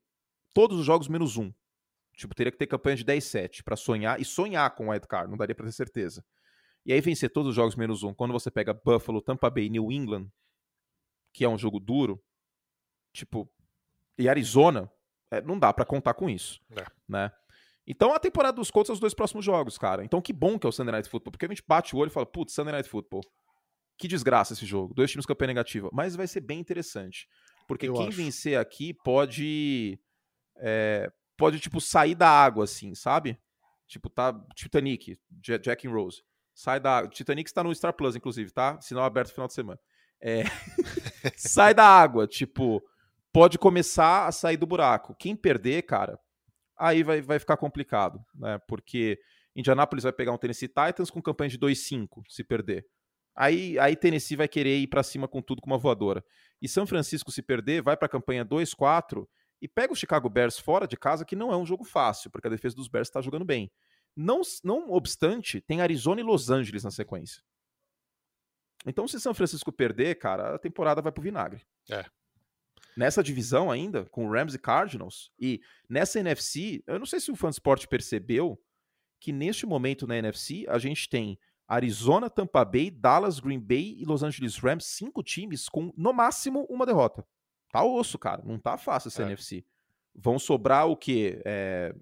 [0.55, 1.53] todos os jogos menos um.
[2.17, 5.29] Tipo, teria que ter campanha de 10-7 para sonhar e sonhar com o wild card,
[5.29, 6.25] não daria para ter certeza.
[6.85, 8.15] E aí vencer todos os jogos menos um.
[8.15, 10.29] Quando você pega Buffalo, Tampa Bay, New England,
[11.37, 12.19] que é um jogo duro,
[13.13, 13.47] tipo,
[14.17, 14.91] e Arizona,
[15.31, 16.83] é, não dá para contar com isso, é.
[17.07, 17.31] né?
[17.87, 20.03] Então a temporada dos Colts é os dois próximos jogos, cara.
[20.03, 22.09] Então que bom que é o Sunday Night Football, porque a gente bate o olho
[22.09, 23.21] e fala, putz, Sunday Night Football.
[23.99, 24.95] Que desgraça esse jogo.
[24.95, 25.91] Dois times com campanha negativa.
[25.93, 27.29] Mas vai ser bem interessante.
[27.69, 28.17] Porque Eu quem acho.
[28.17, 29.99] vencer aqui pode.
[30.59, 33.39] É, pode, tipo, sair da água, assim, sabe?
[33.87, 34.39] Tipo, tá.
[34.55, 36.23] Titanic, Jack and Rose.
[36.55, 37.11] Sai da água.
[37.11, 38.79] Titanic está no Star Plus, inclusive, tá?
[38.83, 39.81] Sinal aberto no final de semana.
[40.21, 40.45] É...
[41.37, 42.83] sai da água, tipo,
[43.33, 45.15] pode começar a sair do buraco.
[45.19, 46.19] Quem perder, cara,
[46.79, 48.59] aí vai, vai ficar complicado, né?
[48.67, 49.19] Porque
[49.55, 52.87] Indianapolis vai pegar um Tennessee Titans com campanha de 2-5, se perder.
[53.35, 56.25] Aí, aí Tennessee vai querer ir para cima com tudo com uma voadora.
[56.61, 59.27] E São Francisco, se perder, vai para a campanha 2-4
[59.61, 62.47] e pega o Chicago Bears fora de casa, que não é um jogo fácil, porque
[62.47, 63.71] a defesa dos Bears está jogando bem.
[64.15, 67.43] Não, não obstante, tem Arizona e Los Angeles na sequência.
[68.87, 71.67] Então, se São Francisco perder, cara, a temporada vai pro vinagre.
[71.91, 72.05] É.
[72.97, 77.37] Nessa divisão ainda, com Rams e Cardinals, e nessa NFC, eu não sei se o
[77.37, 78.59] Fansport percebeu
[79.21, 84.05] que neste momento na NFC a gente tem Arizona, Tampa Bay, Dallas, Green Bay e
[84.05, 87.27] Los Angeles Rams, cinco times com no máximo uma derrota.
[87.73, 88.43] Tá osso, cara.
[88.45, 89.27] Não tá fácil essa é.
[89.27, 89.65] NFC.
[90.15, 91.43] Vão sobrar o quê?
[91.45, 91.95] É...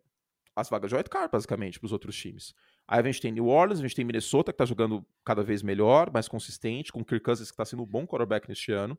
[0.54, 2.54] As vagas de white card, basicamente, para os outros times.
[2.86, 5.62] Aí a gente tem New Orleans, a gente tem Minnesota, que está jogando cada vez
[5.62, 8.98] melhor, mais consistente, com o Kirk Cousins, que está sendo um bom quarterback neste ano.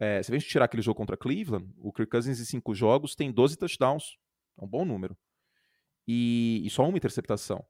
[0.00, 3.14] É, se a gente tirar aquele jogo contra Cleveland, o Kirk Cousins em cinco jogos
[3.14, 4.16] tem 12 touchdowns.
[4.60, 5.16] É um bom número.
[6.08, 7.64] E, e só uma interceptação.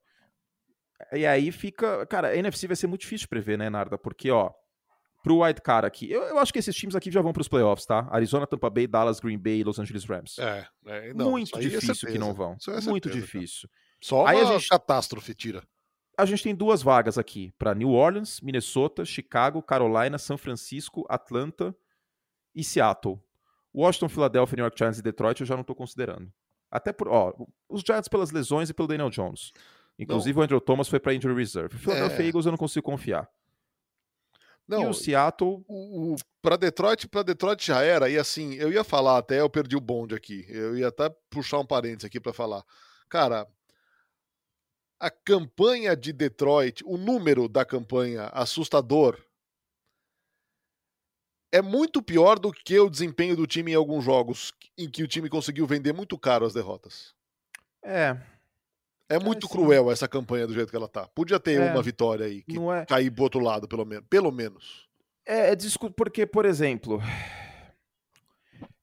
[1.11, 2.05] E aí fica.
[2.07, 3.99] Cara, a NFC vai ser muito difícil de prever, né, Narda?
[3.99, 4.51] Porque, ó,
[5.21, 7.47] pro White Card aqui, eu, eu acho que esses times aqui já vão para os
[7.47, 8.07] playoffs, tá?
[8.11, 10.39] Arizona, Tampa Bay, Dallas, Green Bay e Los Angeles Rams.
[10.39, 12.57] É, é não, muito é difícil é que não vão.
[12.67, 13.69] É muito difícil.
[13.69, 13.82] Cara.
[14.03, 15.63] Só Aí uma gente, catástrofe tira.
[16.17, 21.73] A gente tem duas vagas aqui para New Orleans, Minnesota, Chicago, Carolina, São Francisco, Atlanta
[22.53, 23.17] e Seattle.
[23.73, 26.29] Washington, Philadelphia, New York Giants e Detroit eu já não estou considerando.
[26.69, 27.33] Até por, ó,
[27.69, 29.53] os Giants pelas lesões e pelo Daniel Jones.
[29.97, 30.41] Inclusive não.
[30.41, 31.77] o Andrew Thomas foi para injury reserve.
[31.77, 32.27] O Philadelphia é...
[32.27, 33.29] Eagles eu não consigo confiar.
[34.67, 35.63] Não, e o Seattle.
[35.65, 38.09] O, o para Detroit, para Detroit já era.
[38.09, 40.45] E assim, eu ia falar até, eu perdi o bonde aqui.
[40.49, 42.65] Eu ia até puxar um parênteses aqui para falar.
[43.07, 43.47] Cara,
[45.03, 49.21] a campanha de Detroit, o número da campanha assustador,
[51.51, 55.07] é muito pior do que o desempenho do time em alguns jogos em que o
[55.07, 57.13] time conseguiu vender muito caro as derrotas.
[57.83, 58.17] É.
[59.09, 61.05] É muito é, cruel essa campanha do jeito que ela tá.
[61.09, 62.85] Podia ter é, uma vitória aí, que é...
[62.85, 64.05] cair pro outro lado, pelo menos.
[64.09, 64.87] Pelo menos.
[65.25, 65.57] É, é
[65.97, 67.01] porque, por exemplo,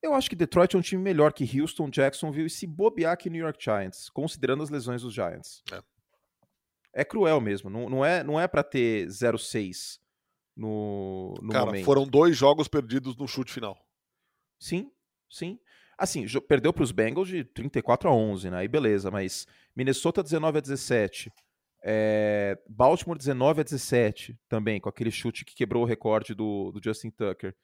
[0.02, 3.30] eu acho que Detroit é um time melhor que Houston, Jacksonville e se bobear que
[3.30, 5.62] New York Giants, considerando as lesões dos Giants.
[5.72, 5.80] É
[6.92, 7.70] é cruel mesmo.
[7.70, 9.98] Não, não é, não é para ter 0-6
[10.56, 11.84] no, no Cara, momento.
[11.84, 13.78] foram dois jogos perdidos no chute final.
[14.58, 14.90] Sim,
[15.30, 15.58] sim.
[15.96, 18.58] Assim, perdeu para os Bengals de 34 a 11, né?
[18.58, 21.32] Aí beleza, mas Minnesota 19 a 17.
[21.82, 26.80] É, Baltimore 19 a 17 também, com aquele chute que quebrou o recorde do, do
[26.82, 27.54] Justin Tucker.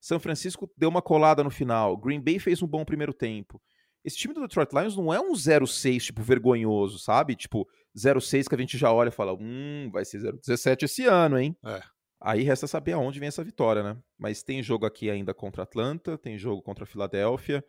[0.00, 1.96] São Francisco deu uma colada no final.
[1.96, 3.60] Green Bay fez um bom primeiro tempo.
[4.02, 7.36] Esse time do Detroit Lions não é um 0-6, tipo, vergonhoso, sabe?
[7.36, 11.38] Tipo, 0,6 que a gente já olha e fala, hum, vai ser 0,17 esse ano,
[11.38, 11.56] hein?
[11.64, 11.82] É.
[12.20, 13.98] Aí resta saber aonde vem essa vitória, né?
[14.18, 17.64] Mas tem jogo aqui ainda contra Atlanta, tem jogo contra Filadélfia,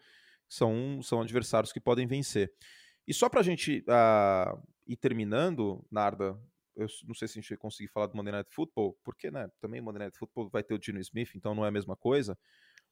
[0.47, 2.51] são, são adversários que podem vencer.
[3.07, 6.37] E só pra gente uh, ir terminando, Narda,
[6.75, 9.49] eu não sei se a gente vai conseguir falar do Monday Night Football, porque, né,
[9.59, 12.37] também Monday Night Football vai ter o Dino Smith, então não é a mesma coisa,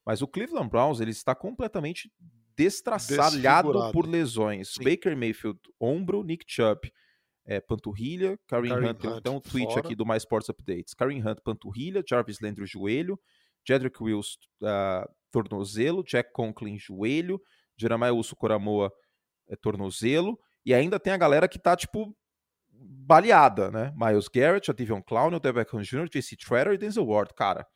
[0.04, 2.10] mas o Cleveland Browns, ele está completamente
[2.56, 4.74] destraçalhado por lesões.
[4.74, 4.84] Sim.
[4.84, 6.90] Baker Mayfield, ombro, Nick Chubb,
[7.50, 9.80] é, panturrilha, Kareem Hunt, Hunt, tem um tweet fora.
[9.80, 10.94] aqui do My Sports Updates.
[10.94, 13.18] Kareem Hunt, panturrilha, Jarvis Landry, joelho,
[13.66, 17.42] Jedrick Wills, uh, tornozelo, Jack Conklin, joelho,
[17.76, 18.92] Jeremiah Uso Coramoa,
[19.48, 22.16] é, tornozelo, e ainda tem a galera que tá, tipo,
[22.70, 23.92] baleada, né?
[23.96, 27.66] Miles Garrett, a Devion Clown, o Beckham Jr., JC Treader e Denzel Ward, cara.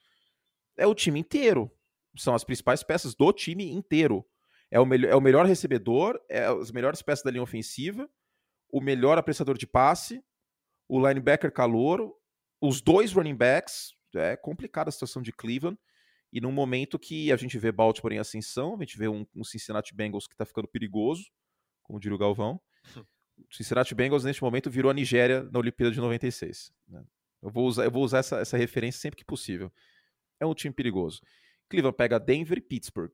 [0.77, 1.69] É o time inteiro.
[2.17, 4.25] São as principais peças do time inteiro.
[4.71, 8.09] É o, é o melhor recebedor, é as melhores peças da linha ofensiva,
[8.75, 10.21] o melhor apreciador de passe,
[10.89, 12.13] o linebacker calor,
[12.61, 13.95] os dois running backs.
[14.17, 15.79] É complicada a situação de Cleveland.
[16.33, 19.45] E num momento que a gente vê Baltimore em ascensão, a gente vê um, um
[19.45, 21.23] Cincinnati Bengals que está ficando perigoso,
[21.85, 22.61] como diria o Galvão.
[22.97, 26.73] O Cincinnati Bengals, neste momento, virou a Nigéria na Olimpíada de 96.
[26.89, 27.05] Né?
[27.43, 29.73] Eu vou usar, eu vou usar essa, essa referência sempre que possível.
[30.41, 31.21] É um time perigoso.
[31.69, 33.13] Cleveland pega Denver e Pittsburgh.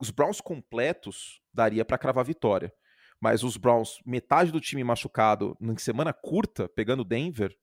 [0.00, 2.72] Os Browns completos daria para cravar vitória.
[3.20, 7.56] Mas os Browns, metade do time machucado, em semana curta, pegando Denver,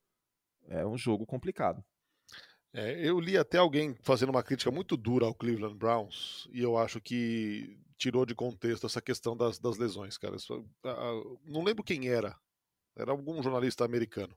[0.67, 1.83] é um jogo complicado.
[2.73, 6.77] É, eu li até alguém fazendo uma crítica muito dura ao Cleveland Browns, e eu
[6.77, 10.35] acho que tirou de contexto essa questão das, das lesões, cara.
[10.35, 10.65] Isso,
[11.45, 12.35] não lembro quem era,
[12.95, 14.35] era algum jornalista americano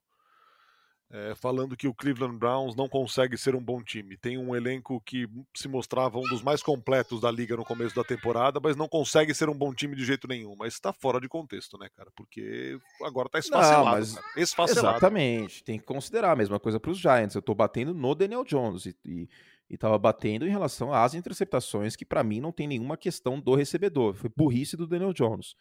[1.15, 4.17] é, falando que o Cleveland Browns não consegue ser um bom time.
[4.17, 8.03] Tem um elenco que se mostrava um dos mais completos da liga no começo da
[8.03, 10.57] temporada, mas não consegue ser um bom time de jeito nenhum.
[10.59, 12.11] Mas está fora de contexto, né, cara?
[12.17, 13.85] Porque agora está esfacelado.
[13.85, 14.19] Não, mas...
[14.37, 14.97] esfacelado.
[14.97, 15.63] Exatamente.
[15.63, 17.37] Tem que considerar a mesma coisa para os Giants.
[17.37, 19.29] Eu estou batendo no Daniel Jones e, e
[19.71, 24.15] estava batendo em relação às interceptações, que para mim não tem nenhuma questão do recebedor.
[24.15, 25.55] Foi burrice do Daniel Jones.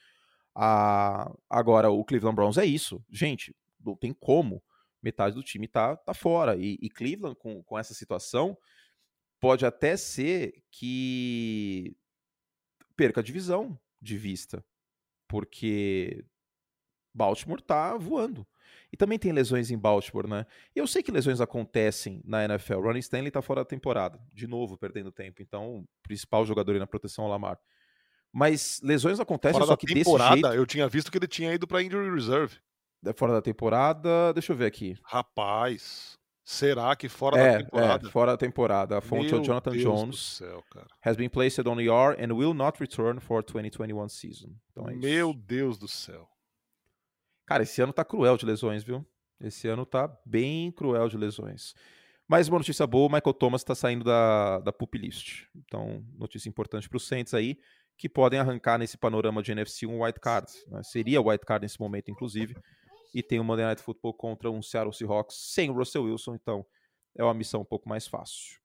[0.55, 2.99] Ah, agora, o Cleveland Browns é isso.
[3.11, 4.59] Gente, não tem como
[5.03, 6.55] metade do time tá, tá fora.
[6.55, 8.57] E, e Cleveland, com, com essa situação,
[9.39, 11.95] pode até ser que
[12.95, 14.63] perca a divisão de vista,
[15.27, 16.25] porque
[17.13, 18.47] Baltimore tá voando.
[18.91, 20.45] E também tem lesões em Baltimore, né?
[20.75, 22.79] E eu sei que lesões acontecem na NFL.
[22.79, 25.41] Ronnie Stanley tá fora da temporada, de novo perdendo tempo.
[25.41, 27.59] Então, o principal jogador aí na proteção ao Lamar.
[28.31, 30.57] Mas lesões acontecem fora só que temporada, desse jeito...
[30.57, 32.59] eu tinha visto que ele tinha ido para injury reserve
[33.11, 34.31] fora da temporada.
[34.33, 34.95] Deixa eu ver aqui.
[35.03, 38.07] Rapaz, será que fora é, da temporada?
[38.07, 38.97] É, fora da temporada.
[38.97, 40.19] A fonte Meu é o Jonathan Deus Jones.
[40.37, 40.63] Céu,
[41.03, 44.55] has been placed on IR and will not return for 2021 season.
[44.71, 45.39] Então é Meu isso.
[45.39, 46.29] Deus do céu.
[47.45, 49.05] Cara, esse ano tá cruel de lesões, viu?
[49.41, 51.73] Esse ano tá bem cruel de lesões.
[52.25, 55.45] Mas uma notícia boa, o Michael Thomas está saindo da, da pup list.
[55.53, 57.57] Então, notícia importante para os Saints aí,
[57.97, 60.47] que podem arrancar nesse panorama de NFC um white card.
[60.67, 60.81] Né?
[60.83, 62.55] Seria white card nesse momento, inclusive
[63.13, 66.65] e tem o Monday Night Football contra um Seattle Seahawks sem o Russell Wilson, então
[67.15, 68.59] é uma missão um pouco mais fácil.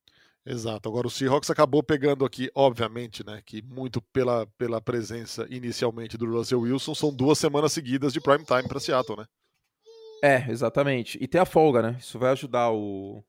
[0.47, 0.89] Exato.
[0.89, 6.25] Agora o Seahawks acabou pegando aqui, obviamente, né, que muito pela, pela presença inicialmente do
[6.25, 9.27] Russell Wilson, são duas semanas seguidas de prime time para Seattle, né?
[10.23, 11.19] É, exatamente.
[11.21, 11.97] E tem a folga, né?
[11.99, 13.23] Isso vai ajudar o,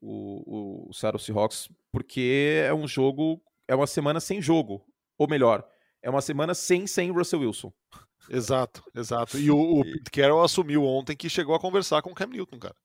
[0.00, 4.86] o, o Seattle Seahawks, porque é um jogo, é uma semana sem jogo.
[5.18, 5.68] Ou melhor,
[6.00, 7.72] é uma semana sem sem Russell Wilson.
[8.28, 9.38] Exato, exato.
[9.38, 12.58] E o, o Pete Carroll assumiu ontem que chegou a conversar com o Cam Newton,
[12.58, 12.76] cara.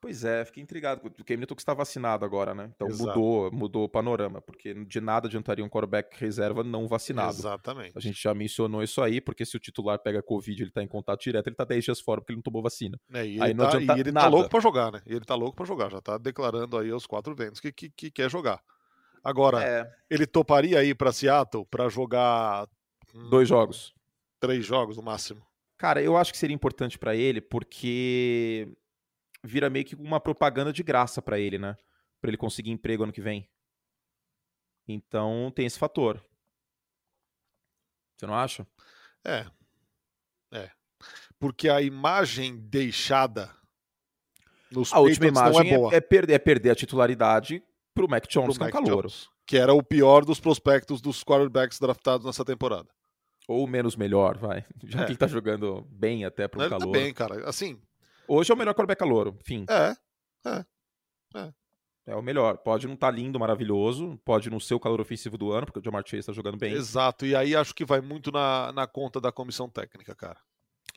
[0.00, 1.00] Pois é, fiquei intrigado.
[1.04, 2.70] O Cam Newton que está vacinado agora, né?
[2.74, 7.36] Então mudou, mudou o panorama, porque de nada adiantaria um quarterback reserva não vacinado.
[7.36, 7.92] Exatamente.
[7.96, 10.88] A gente já mencionou isso aí, porque se o titular pega Covid ele está em
[10.88, 12.98] contato direto, ele está 10 dias fora porque ele não tomou vacina.
[13.12, 15.02] É, e aí ele, não tá, e ele tá louco para jogar, né?
[15.04, 17.90] E ele tá louco para jogar, já tá declarando aí aos quatro ventos que, que,
[17.90, 18.62] que quer jogar.
[19.24, 19.90] Agora, é.
[20.08, 22.68] ele toparia aí para Seattle para jogar
[23.28, 23.97] dois jogos
[24.40, 25.46] três jogos no máximo.
[25.76, 28.68] Cara, eu acho que seria importante para ele porque
[29.44, 31.76] vira meio que uma propaganda de graça para ele, né?
[32.20, 33.48] Para ele conseguir emprego ano que vem.
[34.86, 36.22] Então tem esse fator.
[38.16, 38.66] Você não acha?
[39.24, 39.46] É.
[40.52, 40.70] É.
[41.38, 43.54] Porque a imagem deixada
[44.70, 47.62] nos a última imagem é, é, é, perder, é perder a titularidade
[47.94, 49.08] pro Mac Jones, pro que é um calouro.
[49.46, 52.88] que era o pior dos prospectos dos quarterbacks draftados nessa temporada.
[53.48, 54.64] Ou menos melhor, vai.
[54.84, 55.04] Já é.
[55.06, 56.92] que ele tá jogando bem até pro ele calor.
[56.92, 57.48] Tá bem, cara.
[57.48, 57.80] Assim.
[58.28, 59.64] Hoje é o melhor quarterback calouro, fim.
[59.70, 59.96] É.
[60.46, 60.64] É.
[61.34, 61.52] É.
[62.08, 62.58] É o melhor.
[62.58, 65.78] Pode não estar tá lindo, maravilhoso, pode não ser o calor ofensivo do ano, porque
[65.78, 66.72] o Jamar Chase está jogando bem.
[66.72, 70.38] Exato, e aí acho que vai muito na, na conta da comissão técnica, cara.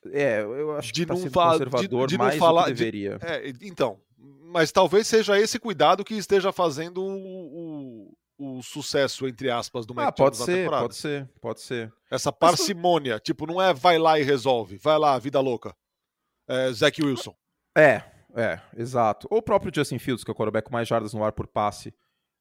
[0.05, 2.73] É, eu acho de que tá não sendo conservador de, de mais falar, do que
[2.73, 3.17] deveria.
[3.17, 9.27] De, é, então, mas talvez seja esse cuidado que esteja fazendo o, o, o sucesso,
[9.27, 11.93] entre aspas, do Ah, pode ser, pode ser, pode ser.
[12.09, 13.21] Essa parcimônia, mas...
[13.21, 15.75] tipo, não é vai lá e resolve, vai lá, vida louca.
[16.47, 17.35] É, Zach Wilson.
[17.77, 18.01] É,
[18.35, 19.27] é, exato.
[19.29, 21.47] Ou o próprio Justin Fields, que é o quarterback com mais jardas no ar por
[21.47, 21.93] passe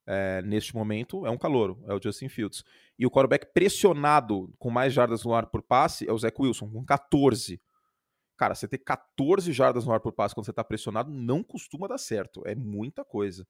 [0.07, 2.65] é, neste momento, é um calouro, é o Justin Fields.
[2.99, 6.71] E o quarterback pressionado com mais jardas no ar por passe é o Zach Wilson,
[6.71, 7.61] com 14.
[8.39, 11.87] Cara, você ter 14 jardas no ar por passe quando você está pressionado não costuma
[11.87, 12.43] dar certo.
[12.47, 13.47] É muita coisa.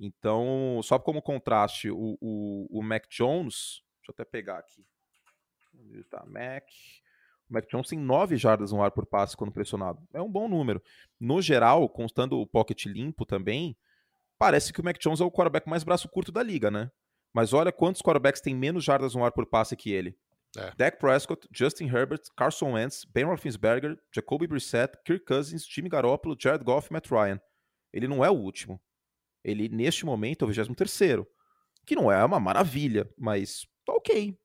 [0.00, 3.82] Então, só como contraste, o, o, o Mac Jones.
[3.98, 4.82] Deixa eu até pegar aqui.
[5.78, 6.24] Onde está?
[6.24, 6.64] Mac.
[7.50, 10.00] O Mac Jones tem 9 jardas no ar por passe quando pressionado.
[10.14, 10.82] É um bom número.
[11.20, 13.76] No geral, constando o pocket limpo também,
[14.38, 16.90] parece que o Mac Jones é o quarterback mais braço curto da liga, né?
[17.30, 20.16] Mas olha quantos quarterbacks têm menos jardas no ar por passe que ele.
[20.56, 20.72] É.
[20.76, 26.64] Dak Prescott, Justin Herbert, Carson Wentz, Ben Roethlisberger, Jacoby Brissett, Kirk Cousins, Jimmy Garoppolo, Jared
[26.64, 27.40] Goff e Matt Ryan.
[27.92, 28.80] Ele não é o último.
[29.44, 31.26] Ele, neste momento, é o 23 terceiro.
[31.86, 34.38] Que não é uma maravilha, mas tá ok.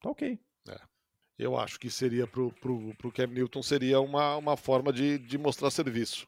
[0.00, 0.38] Tá ok.
[0.68, 0.96] É
[1.38, 5.36] eu acho que seria pro, pro, pro Cam Newton seria uma, uma forma de, de
[5.36, 6.26] mostrar serviço.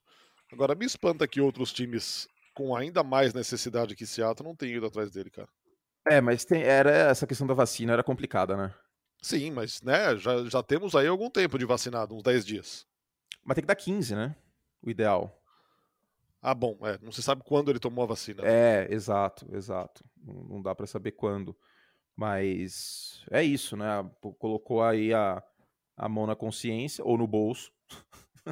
[0.52, 4.86] Agora, me espanta que outros times com ainda mais necessidade que Seattle não tenham ido
[4.86, 5.48] atrás dele, cara.
[6.10, 8.74] É, mas tem, era essa questão da vacina era complicada, né?
[9.22, 12.86] Sim, mas né, já, já temos aí algum tempo de vacinado, uns 10 dias.
[13.44, 14.36] Mas tem que dar 15, né?
[14.82, 15.40] O ideal.
[16.41, 18.43] Ah, bom, é, não se sabe quando ele tomou a vacina.
[18.45, 20.05] É, exato, exato.
[20.16, 21.57] Não, não dá para saber quando.
[22.16, 23.86] Mas é isso, né?
[24.39, 25.43] Colocou aí a,
[25.97, 27.72] a mão na consciência ou no bolso.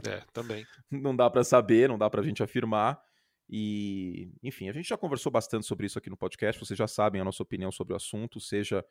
[0.06, 0.64] É, também.
[0.90, 3.00] não dá para saber, não dá para a gente afirmar.
[3.48, 6.64] E, enfim, a gente já conversou bastante sobre isso aqui no podcast.
[6.64, 8.84] Vocês já sabem a nossa opinião sobre o assunto, seja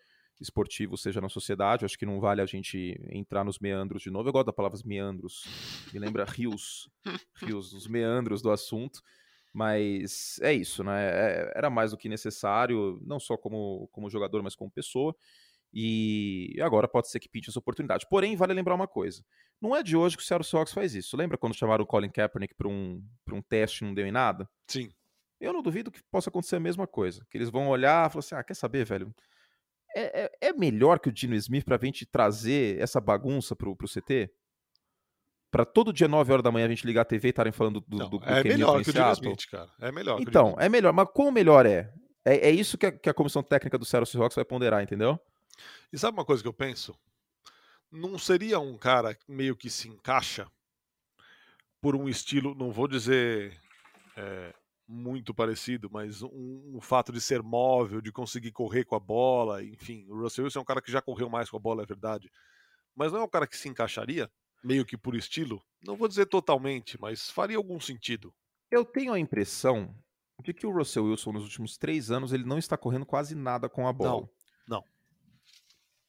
[0.44, 1.86] esportivo, seja na sociedade.
[1.86, 4.30] Acho que não vale a gente entrar nos meandros de novo.
[4.30, 5.46] Eu gosto da palavra meandros.
[5.94, 6.90] Me lembra rios,
[7.38, 9.02] rios, os meandros do assunto.
[9.54, 11.10] Mas é isso, né?
[11.10, 15.16] É, era mais do que necessário, não só como, como jogador, mas como pessoa.
[15.74, 18.06] E agora pode ser que pinte essa oportunidade.
[18.10, 19.24] Porém, vale lembrar uma coisa:
[19.62, 21.18] não é de hoje que o Seattle Seahawks faz isso.
[21.18, 24.50] Lembra quando chamaram o Colin Kaepernick para um, um teste e não deu em nada?
[24.68, 24.90] Sim.
[25.40, 27.26] Eu não duvido que possa acontecer a mesma coisa.
[27.30, 29.14] Que eles vão olhar e falar assim: ah, quer saber, velho?
[29.96, 33.76] É, é, é melhor que o Dino Smith para a gente trazer essa bagunça pro,
[33.76, 34.30] pro CT?
[35.56, 37.80] para todo dia 9 horas da manhã a gente ligar a TV e estarem falando
[37.80, 39.72] do, não, do, do É melhor que o Jimmy Smith, cara.
[39.80, 40.20] É melhor.
[40.20, 40.92] Então, é melhor.
[40.92, 41.94] Mas qual melhor é?
[42.26, 45.18] É, é isso que a, que a, comissão técnica do Seattle Seahawks vai ponderar, entendeu?
[45.94, 46.94] E sabe uma coisa que eu penso?
[47.90, 50.46] Não seria um cara meio que se encaixa
[51.80, 53.58] por um estilo, não vou dizer
[54.18, 54.54] é,
[54.88, 59.64] muito parecido, mas um, um, fato de ser móvel, de conseguir correr com a bola,
[59.64, 60.06] enfim.
[60.10, 62.32] O Russell Wilson é um cara que já correu mais com a bola, é verdade.
[62.96, 64.30] Mas não é um cara que se encaixaria
[64.64, 65.62] meio que por estilo?
[65.84, 68.34] Não vou dizer totalmente, mas faria algum sentido.
[68.70, 69.94] Eu tenho a impressão
[70.44, 73.68] de que o Russell Wilson nos últimos três anos ele não está correndo quase nada
[73.68, 74.30] com a bola.
[74.68, 74.84] Não, não.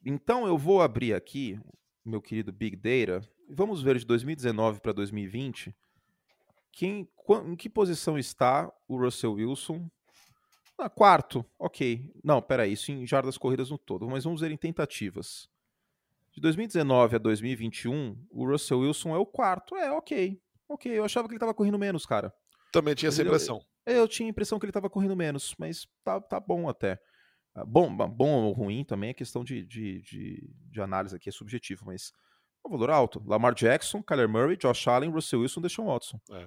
[0.04, 1.58] Então eu vou abrir aqui,
[2.04, 5.74] meu querido Big Data, vamos ver de 2019 para 2020
[6.76, 7.08] quem,
[7.46, 9.88] em que posição está o Russell Wilson.
[10.78, 12.12] Ah, quarto, ok.
[12.22, 15.48] Não, peraí, isso em jardas corridas no todo, mas vamos ver em tentativas.
[16.32, 19.74] De 2019 a 2021, o Russell Wilson é o quarto.
[19.74, 20.38] É, ok.
[20.68, 22.30] Ok, eu achava que ele estava correndo menos, cara.
[22.70, 23.64] Também tinha essa impressão.
[23.86, 27.00] Eu, eu, tinha a impressão que ele estava correndo menos, mas tá, tá bom até.
[27.54, 31.32] Ah, bom, bom ou ruim também é questão de, de, de, de análise aqui, é
[31.32, 32.12] subjetivo, mas
[32.62, 33.22] é um valor alto.
[33.24, 36.20] Lamar Jackson, Kyler Murray, Josh Allen, Russell Wilson, Deshaun Watson.
[36.32, 36.46] É.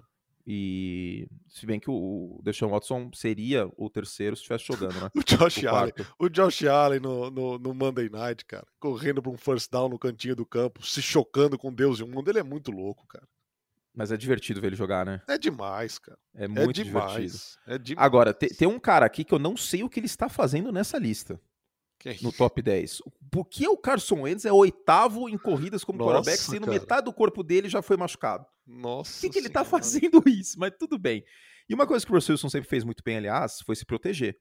[0.51, 5.11] E se bem que o Deshaun Watson seria o terceiro se estivesse jogando, né?
[5.15, 9.31] o Josh o Allen, o Josh Allen no, no, no, Monday Night, cara, correndo para
[9.31, 12.39] um first down no cantinho do campo, se chocando com Deus e o mundo, ele
[12.39, 13.27] é muito louco, cara.
[13.93, 15.21] Mas é divertido ver ele jogar, né?
[15.27, 16.17] É demais, cara.
[16.33, 17.37] É, é muito é demais, divertido.
[17.67, 18.05] É demais.
[18.07, 20.71] Agora, tem, tem um cara aqui que eu não sei o que ele está fazendo
[20.71, 21.39] nessa lista.
[21.99, 22.17] Quem?
[22.21, 23.01] no top 10.
[23.29, 26.79] Por que o Carson Wentz é oitavo em corridas como Nossa, quarterback, sendo cara.
[26.79, 28.45] metade do corpo dele já foi machucado?
[28.65, 29.15] Nossa.
[29.15, 30.57] Por que, que ele tá fazendo isso?
[30.57, 31.25] Mas tudo bem.
[31.67, 34.39] E uma coisa que o Russell Wilson sempre fez muito bem, aliás, foi se proteger.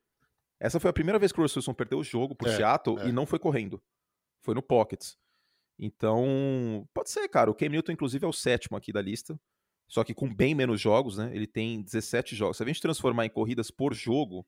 [0.61, 3.01] Essa foi a primeira vez que o Russell Wilson perdeu o jogo por é, Seattle
[3.01, 3.09] é.
[3.09, 3.83] e não foi correndo.
[4.41, 5.19] Foi no pockets.
[5.77, 7.51] Então, pode ser, cara.
[7.51, 9.39] O Cam Newton, inclusive, é o sétimo aqui da lista.
[9.89, 11.31] Só que com bem menos jogos, né?
[11.35, 12.57] Ele tem 17 jogos.
[12.57, 14.47] Se a gente transformar em corridas por jogo,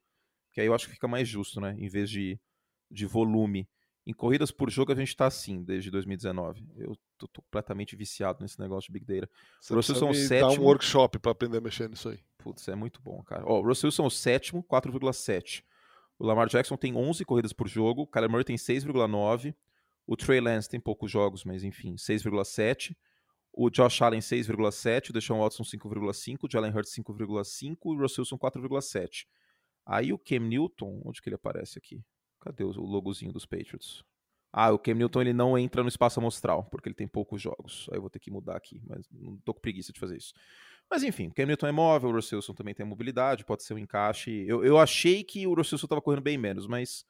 [0.52, 1.74] que aí eu acho que fica mais justo, né?
[1.78, 2.38] Em vez de
[2.91, 3.68] de volume.
[4.07, 6.66] Em corridas por jogo a gente está assim desde 2019.
[6.76, 9.30] Eu tô, tô, completamente viciado nesse negócio de Big Data.
[9.61, 10.55] Você Vocês são sétimo...
[10.55, 12.18] dar um workshop para aprender a mexer nisso aí.
[12.38, 13.45] Putz, é muito bom, cara.
[13.47, 15.62] Ó, o Russell Wilson é o sétimo, 4,7.
[16.18, 19.55] O Lamar Jackson tem 11 corridas por jogo, o Kyler Murray tem 6,9.
[20.07, 22.97] O Trey Lance tem poucos jogos, mas enfim, 6,7.
[23.53, 28.22] O Josh Allen 6,7, o Deshaun Watson 5,5, o Jalen Hurts 5,5 e o Russell
[28.22, 29.26] Wilson 4,7.
[29.84, 32.03] Aí o Cam Newton, onde que ele aparece aqui?
[32.41, 34.03] Cadê o logozinho dos Patriots?
[34.53, 37.88] Ah, o Cam Newton ele não entra no espaço amostral, porque ele tem poucos jogos.
[37.91, 40.34] Aí eu vou ter que mudar aqui, mas não tô com preguiça de fazer isso.
[40.91, 43.74] Mas enfim, o Cam Newton é móvel, o Russell Wilson também tem mobilidade, pode ser
[43.74, 44.45] um encaixe.
[44.49, 47.05] Eu, eu achei que o Russell Wilson estava correndo bem menos, mas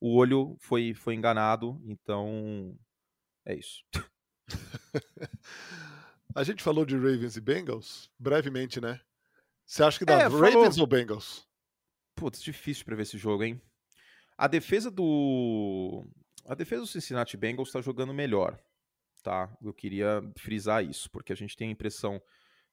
[0.00, 2.78] o olho foi, foi enganado, então
[3.44, 3.82] é isso.
[6.34, 9.00] A gente falou de Ravens e Bengals brevemente, né?
[9.66, 10.80] Você acha que dá é, Ravens falou...
[10.80, 11.48] ou Bengals?
[12.14, 13.60] Putz, difícil para ver esse jogo, hein?
[14.36, 16.04] A defesa do
[16.46, 18.58] a defesa do Cincinnati Bengals está jogando melhor,
[19.22, 19.56] tá?
[19.62, 22.20] Eu queria frisar isso, porque a gente tem a impressão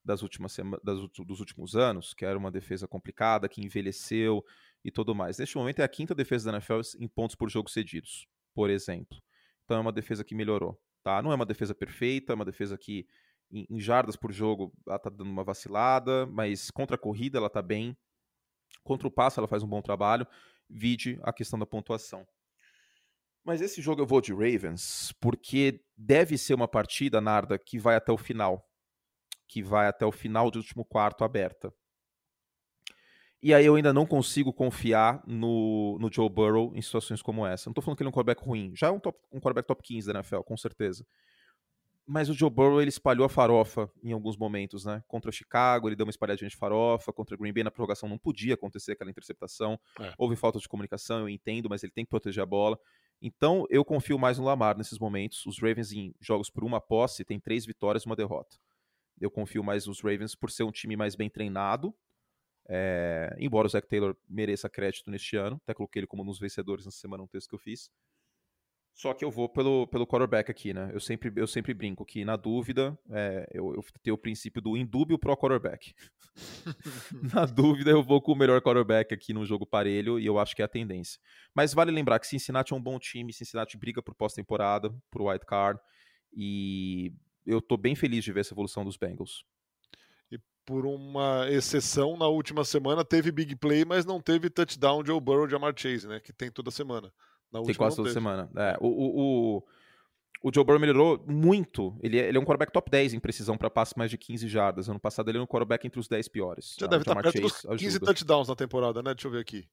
[0.04, 4.44] das últimas das, dos últimos anos que era uma defesa complicada, que envelheceu
[4.84, 5.38] e tudo mais.
[5.38, 9.18] Neste momento é a quinta defesa da NFL em pontos por jogo cedidos, por exemplo.
[9.64, 11.22] Então é uma defesa que melhorou, tá?
[11.22, 13.08] Não é uma defesa perfeita, é uma defesa que
[13.52, 17.50] em, em jardas por jogo ela tá dando uma vacilada, mas contra a corrida ela
[17.50, 17.96] tá bem.
[18.84, 20.26] Contra o passo ela faz um bom trabalho.
[20.72, 22.26] Vide a questão da pontuação.
[23.44, 27.96] Mas esse jogo eu vou de Ravens, porque deve ser uma partida, Narda, que vai
[27.96, 28.68] até o final.
[29.48, 31.74] Que vai até o final do último quarto aberta.
[33.44, 37.68] E aí eu ainda não consigo confiar no, no Joe Burrow em situações como essa.
[37.68, 38.72] Não tô falando que ele é um quarterback ruim.
[38.76, 41.04] Já é um, top, um quarterback top 15 da NFL, com certeza.
[42.12, 45.02] Mas o Joe Burrow, ele espalhou a farofa em alguns momentos, né?
[45.08, 47.14] Contra o Chicago, ele deu uma espalhadinha de farofa.
[47.14, 49.80] Contra o Green Bay, na prorrogação, não podia acontecer aquela interceptação.
[49.98, 50.14] É.
[50.18, 52.78] Houve falta de comunicação, eu entendo, mas ele tem que proteger a bola.
[53.22, 55.46] Então, eu confio mais no Lamar nesses momentos.
[55.46, 58.58] Os Ravens, em jogos por uma posse, tem três vitórias e uma derrota.
[59.18, 61.96] Eu confio mais nos Ravens por ser um time mais bem treinado.
[62.68, 63.34] É...
[63.40, 66.84] embora o Zach Taylor mereça crédito neste ano, até coloquei ele como um dos vencedores
[66.84, 67.90] na semana, um texto que eu fiz.
[68.94, 70.92] Só que eu vou pelo, pelo quarterback aqui, né?
[70.94, 74.78] Eu sempre, eu sempre brinco que, na dúvida, é, eu, eu tenho o princípio do
[74.78, 75.94] indúbio pro quarterback.
[77.34, 80.56] na dúvida, eu vou com o melhor quarterback aqui no jogo parelho e eu acho
[80.56, 81.20] que é a tendência.
[81.56, 85.46] Mas vale lembrar que Cincinnati é um bom time, Cincinnati briga por pós-temporada, pro wild
[85.46, 85.80] card,
[86.34, 87.14] e
[87.46, 89.44] eu tô bem feliz de ver essa evolução dos Bengals.
[90.32, 95.12] E por uma exceção, na última semana teve big play, mas não teve touchdown de
[95.20, 96.20] Burrow de Amar Chase, né?
[96.20, 97.12] Que tem toda semana.
[97.52, 98.14] Tem quase toda teve.
[98.14, 98.50] semana.
[98.56, 99.64] É, o, o, o,
[100.44, 101.98] o, Joe Burrow melhorou muito.
[102.02, 104.48] Ele é, ele é um quarterback top 10 em precisão para passes mais de 15
[104.48, 104.88] jardas.
[104.88, 106.76] Ano passado ele era um quarterback entre os 10 piores.
[106.80, 108.06] Já deve estar tá perto dos 15 ajuda.
[108.06, 109.14] touchdowns na temporada, né?
[109.14, 109.68] Deixa eu ver aqui.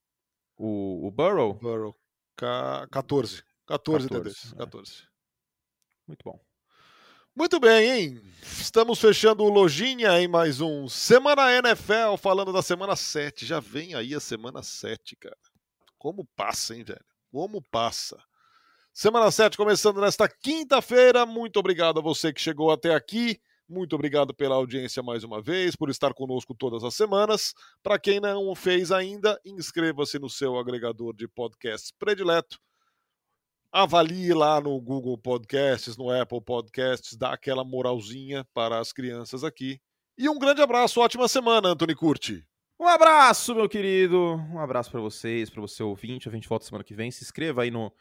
[0.56, 1.54] O, o Burrow?
[1.54, 1.96] Burrow.
[2.36, 3.44] 14.
[3.66, 4.52] 14, 14 TDs.
[4.54, 4.92] 14.
[4.92, 5.06] É.
[6.08, 6.40] Muito bom.
[7.36, 8.22] Muito bem, hein?
[8.42, 13.46] Estamos fechando o Lojinha em mais um Semana NFL, falando da semana 7.
[13.46, 15.36] Já vem aí a semana 7, cara.
[15.96, 17.04] Como passa, hein, velho?
[17.30, 18.18] Como passa.
[18.92, 21.24] Semana 7 começando nesta quinta-feira.
[21.24, 23.40] Muito obrigado a você que chegou até aqui.
[23.68, 27.52] Muito obrigado pela audiência mais uma vez, por estar conosco todas as semanas.
[27.82, 32.58] Para quem não fez ainda, inscreva-se no seu agregador de podcasts predileto.
[33.70, 39.78] Avalie lá no Google Podcasts, no Apple Podcasts, dá aquela moralzinha para as crianças aqui.
[40.16, 42.47] E um grande abraço, ótima semana, Anthony Curti.
[42.80, 44.36] Um abraço, meu querido.
[44.52, 46.28] Um abraço para vocês, para você ouvinte.
[46.28, 47.10] A gente volta semana que vem.
[47.10, 47.92] Se inscreva aí no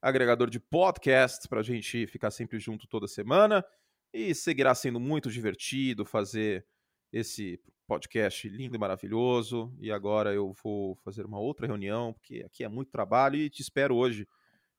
[0.00, 3.64] agregador de podcasts para a gente ficar sempre junto toda semana.
[4.12, 6.66] E seguirá sendo muito divertido fazer
[7.10, 9.74] esse podcast lindo e maravilhoso.
[9.80, 13.36] E agora eu vou fazer uma outra reunião, porque aqui é muito trabalho.
[13.36, 14.28] E te espero hoje,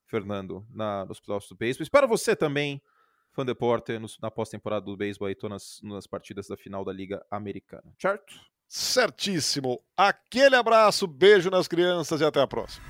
[0.05, 1.81] Fernando, na, nos playoffs do beisebol.
[1.81, 2.79] Espero você também,
[3.31, 5.33] fã de Porter, na pós-temporada do beisebol.
[5.33, 7.91] Tô nas, nas partidas da final da Liga Americana.
[7.97, 8.35] Certo?
[8.67, 9.81] Certíssimo.
[9.95, 12.85] Aquele abraço, beijo nas crianças e até a próxima.